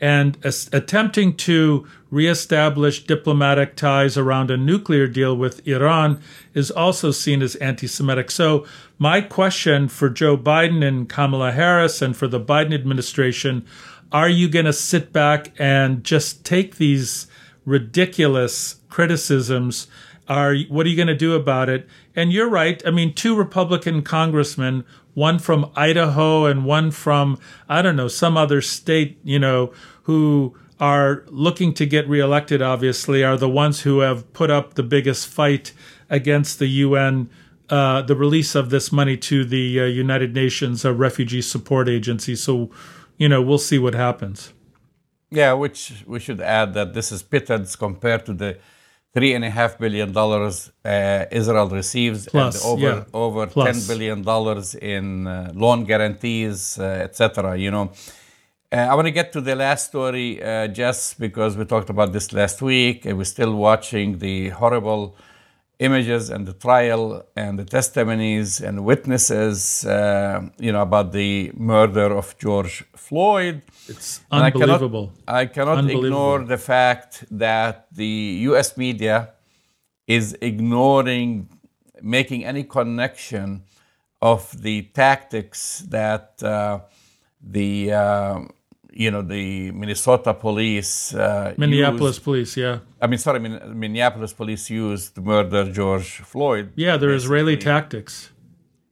[0.02, 6.20] and attempting to reestablish diplomatic ties around a nuclear deal with Iran
[6.54, 8.32] is also seen as anti Semitic.
[8.32, 8.66] So,
[8.98, 13.64] my question for Joe Biden and Kamala Harris and for the Biden administration
[14.12, 17.26] are you going to sit back and just take these
[17.64, 19.86] ridiculous criticisms?
[20.28, 21.88] Are what are you going to do about it?
[22.14, 22.82] And you're right.
[22.86, 24.84] I mean, two Republican congressmen,
[25.14, 27.38] one from Idaho and one from
[27.68, 29.72] I don't know some other state, you know,
[30.04, 34.82] who are looking to get reelected, obviously, are the ones who have put up the
[34.82, 35.72] biggest fight
[36.10, 37.30] against the UN,
[37.70, 42.34] uh, the release of this money to the uh, United Nations uh, Refugee Support Agency.
[42.34, 42.70] So,
[43.22, 44.52] you know, we'll see what happens.
[45.30, 45.80] Yeah, which
[46.12, 48.50] we should add that this is pittance compared to the
[49.14, 53.24] three and a half billion dollars uh, Israel receives, Plus, and over yeah.
[53.24, 53.66] over Plus.
[53.68, 57.56] ten billion dollars in uh, loan guarantees, uh, etc.
[57.64, 57.92] You know,
[58.72, 62.12] uh, I want to get to the last story, uh, just because we talked about
[62.12, 65.14] this last week, and we're still watching the horrible
[65.82, 67.02] images and the trial
[67.36, 73.62] and the testimonies and witnesses, uh, you know, about the murder of George Floyd.
[73.88, 75.12] It's unbelievable.
[75.26, 76.06] I cannot, I cannot unbelievable.
[76.06, 78.14] ignore the fact that the
[78.50, 78.76] U.S.
[78.76, 79.30] media
[80.06, 81.48] is ignoring
[82.00, 83.62] making any connection
[84.20, 86.80] of the tactics that uh,
[87.40, 88.40] the uh,
[88.92, 92.78] you know the Minnesota police, uh, Minneapolis used, police, yeah.
[93.00, 96.72] I mean, sorry, Minneapolis police used to murder George Floyd.
[96.76, 97.24] Yeah, they're basically.
[97.24, 98.30] Israeli tactics.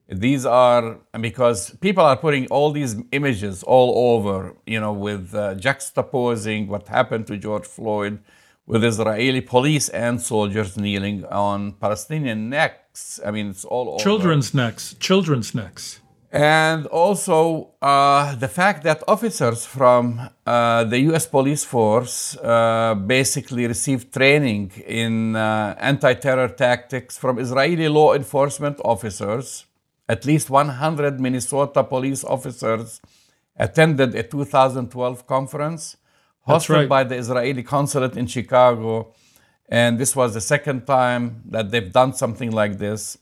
[0.09, 5.55] These are because people are putting all these images all over, you know, with uh,
[5.55, 8.18] juxtaposing what happened to George Floyd
[8.66, 13.20] with Israeli police and soldiers kneeling on Palestinian necks.
[13.24, 14.64] I mean, it's all children's over.
[14.64, 16.01] necks, children's necks.
[16.32, 23.66] And also uh, the fact that officers from uh, the US police force uh, basically
[23.66, 29.66] received training in uh, anti terror tactics from Israeli law enforcement officers.
[30.08, 33.00] At least 100 Minnesota police officers
[33.56, 35.96] attended a 2012 conference
[36.46, 36.88] hosted right.
[36.88, 39.12] by the Israeli consulate in Chicago.
[39.68, 43.18] And this was the second time that they've done something like this.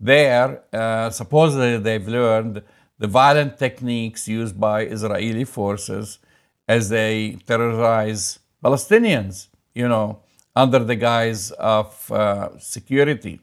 [0.00, 2.62] There, uh, supposedly they've learned
[2.98, 6.18] the violent techniques used by Israeli forces
[6.66, 10.20] as they terrorize Palestinians, you know,
[10.56, 13.40] under the guise of uh, security.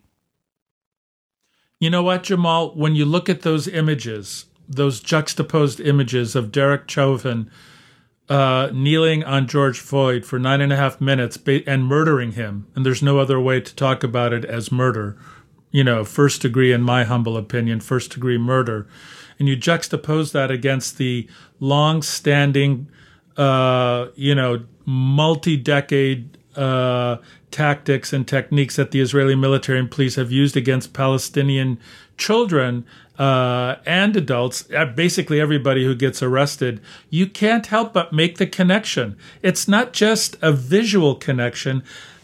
[1.80, 2.74] You know what, Jamal?
[2.76, 7.52] When you look at those images, those juxtaposed images of Derek Chauvin
[8.30, 12.68] uh, kneeling on George Floyd for nine and a half minutes and murdering him.
[12.76, 15.18] And there's no other way to talk about it as murder.
[15.78, 18.88] You know, first degree, in my humble opinion, first degree murder.
[19.38, 21.28] And you juxtapose that against the
[21.60, 22.88] long standing,
[23.38, 27.18] uh, you know, multi decade uh,
[27.52, 31.78] tactics and techniques that the Israeli military and police have used against Palestinian
[32.18, 32.84] children
[33.20, 38.48] uh, and adults, uh, basically everybody who gets arrested, you can't help but make the
[38.48, 39.16] connection.
[39.44, 41.84] It's not just a visual connection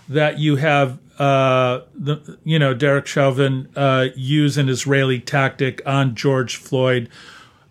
[0.09, 6.15] that you have, uh, the, you know, Derek Chauvin uh, use an Israeli tactic on
[6.15, 7.09] George Floyd,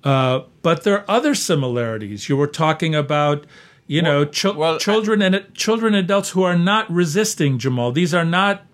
[0.04, 2.28] uh, but there are other similarities.
[2.28, 3.46] You were talking about
[3.86, 7.92] you know, ch- well, children and children and adults who are not resisting Jamal.
[7.92, 8.64] These are not,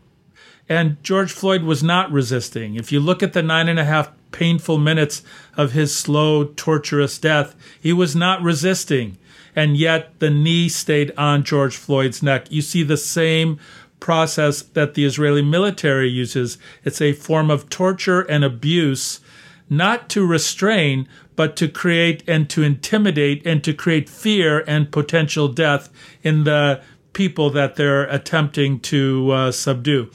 [0.68, 2.76] and George Floyd was not resisting.
[2.76, 5.22] If you look at the nine and a half painful minutes
[5.56, 9.18] of his slow, torturous death, he was not resisting.
[9.56, 12.52] And yet the knee stayed on George Floyd's neck.
[12.52, 13.58] You see the same
[14.00, 16.58] process that the Israeli military uses.
[16.84, 19.20] It's a form of torture and abuse,
[19.68, 25.48] not to restrain, but to create and to intimidate and to create fear and potential
[25.48, 25.88] death
[26.22, 26.80] in the
[27.12, 30.10] people that they're attempting to uh, subdue.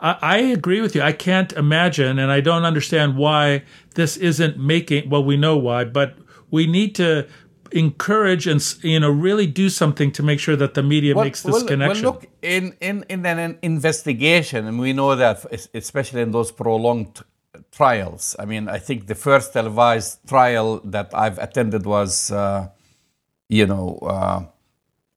[0.00, 1.02] I, I agree with you.
[1.02, 3.64] I can't imagine, and I don't understand why
[3.94, 5.10] this isn't making.
[5.10, 6.16] Well, we know why, but
[6.50, 7.26] we need to
[7.72, 11.42] encourage and you know really do something to make sure that the media well, makes
[11.42, 12.04] this well, connection.
[12.04, 15.44] Well, look in in in an investigation, and we know that
[15.74, 17.22] especially in those prolonged
[17.72, 18.36] trials.
[18.38, 22.68] I mean, I think the first televised trial that I've attended was, uh,
[23.48, 24.44] you know, uh,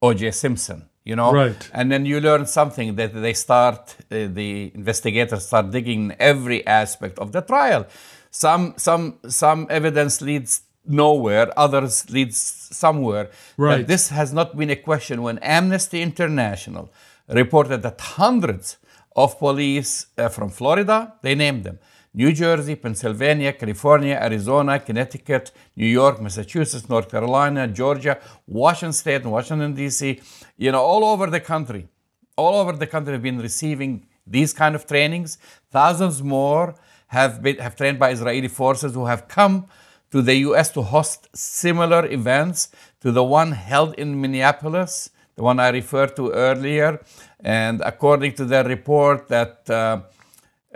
[0.02, 0.32] O.J.
[0.32, 0.86] Simpson.
[1.06, 1.70] You know, right?
[1.74, 7.18] And then you learn something that they start, uh, the investigators start digging every aspect
[7.18, 7.88] of the trial.
[8.30, 13.30] Some, some, some evidence leads nowhere, others leads somewhere.
[13.58, 13.78] Right.
[13.78, 16.92] But this has not been a question when Amnesty International
[17.28, 18.78] reported that hundreds
[19.16, 21.80] of police uh, from Florida, they named them,
[22.14, 28.18] New Jersey, Pennsylvania, California, Arizona, Connecticut, New York, Massachusetts, North Carolina, Georgia,
[28.48, 30.20] Washington State, Washington, D.C.,
[30.58, 31.88] you know, all over the country.
[32.36, 35.38] All over the country have been receiving these kind of trainings.
[35.72, 36.76] Thousands more
[37.08, 39.68] have been have trained by Israeli forces who have come
[40.12, 40.72] to the U.S.
[40.72, 42.70] to host similar events
[43.02, 47.02] to the one held in Minneapolis, the one I referred to earlier.
[47.40, 50.02] And according to their report, that uh,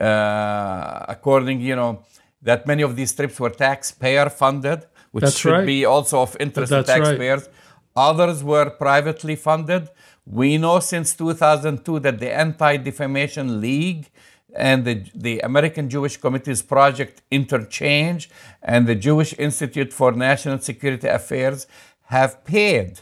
[0.02, 2.04] uh, according, you know,
[2.42, 5.66] that many of these trips were taxpayer funded, which That's should right.
[5.66, 7.42] be also of interest to taxpayers.
[7.42, 7.50] Right.
[7.96, 9.90] Others were privately funded.
[10.26, 14.10] We know since 2002 that the Anti Defamation League
[14.56, 18.30] and the, the American Jewish Committee's Project Interchange
[18.62, 21.68] and the Jewish Institute for National Security Affairs
[22.06, 23.02] have paid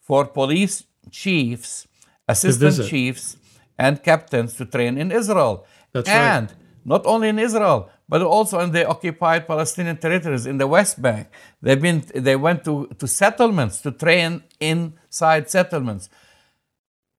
[0.00, 1.86] for police chiefs,
[2.26, 3.36] assistant chiefs,
[3.78, 5.66] and captains to train in Israel.
[5.92, 6.58] That's and right.
[6.84, 11.28] not only in Israel, but also in the occupied Palestinian territories in the West Bank.
[11.60, 16.08] They've been, they went to, to settlements to train inside settlements.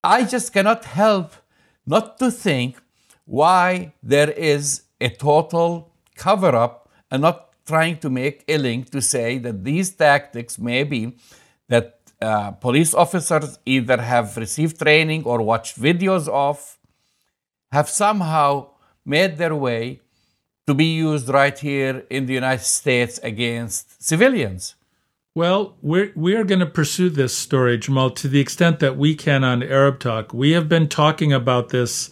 [0.02, 1.34] I just cannot help
[1.86, 2.80] not to think
[3.30, 9.00] why there is a total cover up and not trying to make a link to
[9.00, 11.16] say that these tactics may be
[11.68, 16.78] that uh, police officers either have received training or watched videos of
[17.70, 18.68] have somehow
[19.04, 20.00] made their way
[20.66, 24.74] to be used right here in the United States against civilians.
[25.36, 29.14] Well, we're we are going to pursue this story, Jamal, to the extent that we
[29.14, 30.34] can on Arab Talk.
[30.34, 32.10] We have been talking about this,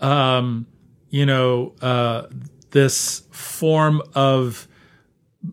[0.00, 0.66] um,
[1.10, 2.26] you know, uh,
[2.70, 4.68] this form of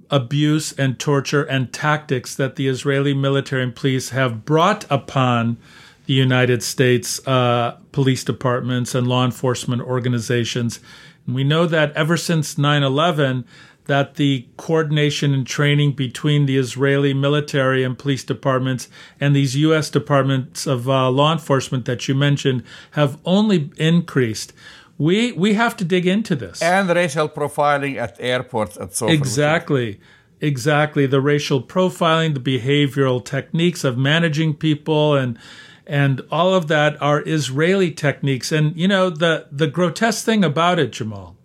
[0.10, 5.58] abuse and torture and tactics that the Israeli military and police have brought upon
[6.06, 10.80] the United States uh, police departments and law enforcement organizations.
[11.26, 13.46] And we know that ever since 9 11,
[13.86, 18.88] that the coordination and training between the Israeli military and police departments
[19.20, 19.90] and these U.S.
[19.90, 24.54] departments of uh, law enforcement that you mentioned have only increased.
[24.98, 30.00] We we have to dig into this and racial profiling at airports and so exactly.
[30.40, 31.06] Exactly.
[31.06, 35.40] The racial profiling, the behavioral techniques of managing people and
[35.88, 38.52] and all of that are Israeli techniques.
[38.52, 41.36] And you know the the grotesque thing about it, Jamal,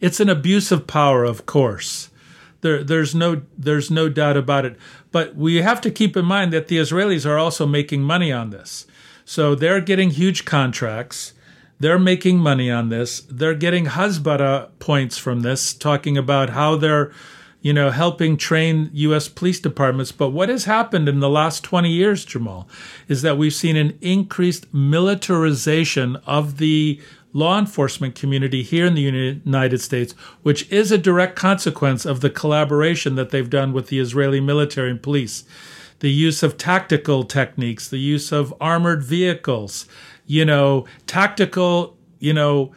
[0.00, 2.10] it's an abuse of power, of course.
[2.60, 4.76] There, there's no there's no doubt about it.
[5.12, 8.50] But we have to keep in mind that the Israelis are also making money on
[8.50, 8.86] this.
[9.24, 11.32] So they're getting huge contracts.
[11.78, 13.20] They're making money on this.
[13.28, 17.12] They're getting Hasbara points from this, talking about how they're
[17.66, 19.26] you know, helping train U.S.
[19.26, 20.12] police departments.
[20.12, 22.68] But what has happened in the last 20 years, Jamal,
[23.08, 27.00] is that we've seen an increased militarization of the
[27.36, 29.02] law enforcement community here in the
[29.44, 34.00] United States, which is a direct consequence of the collaboration that they've done with the
[34.00, 35.44] Israeli military and police.
[35.98, 39.86] The use of tactical techniques, the use of armored vehicles,
[40.26, 42.72] you know, tactical, you know,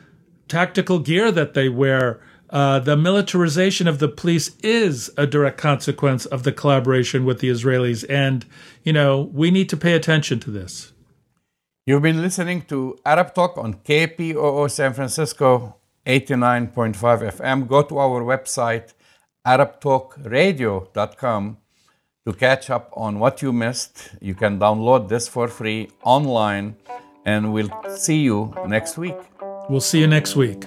[0.49, 2.19] tactical gear that they wear.
[2.49, 7.49] Uh, the militarization of the police is a direct consequence of the collaboration with the
[7.49, 8.03] Israelis.
[8.09, 8.45] And,
[8.83, 10.91] you know, we need to pay attention to this.
[11.89, 17.67] You've been listening to Arab Talk on KPOO San Francisco 89.5 FM.
[17.67, 18.93] Go to our website,
[19.43, 21.57] arabtalkradio.com,
[22.27, 24.11] to catch up on what you missed.
[24.21, 26.75] You can download this for free online,
[27.25, 29.17] and we'll see you next week.
[29.67, 30.65] We'll see you next week.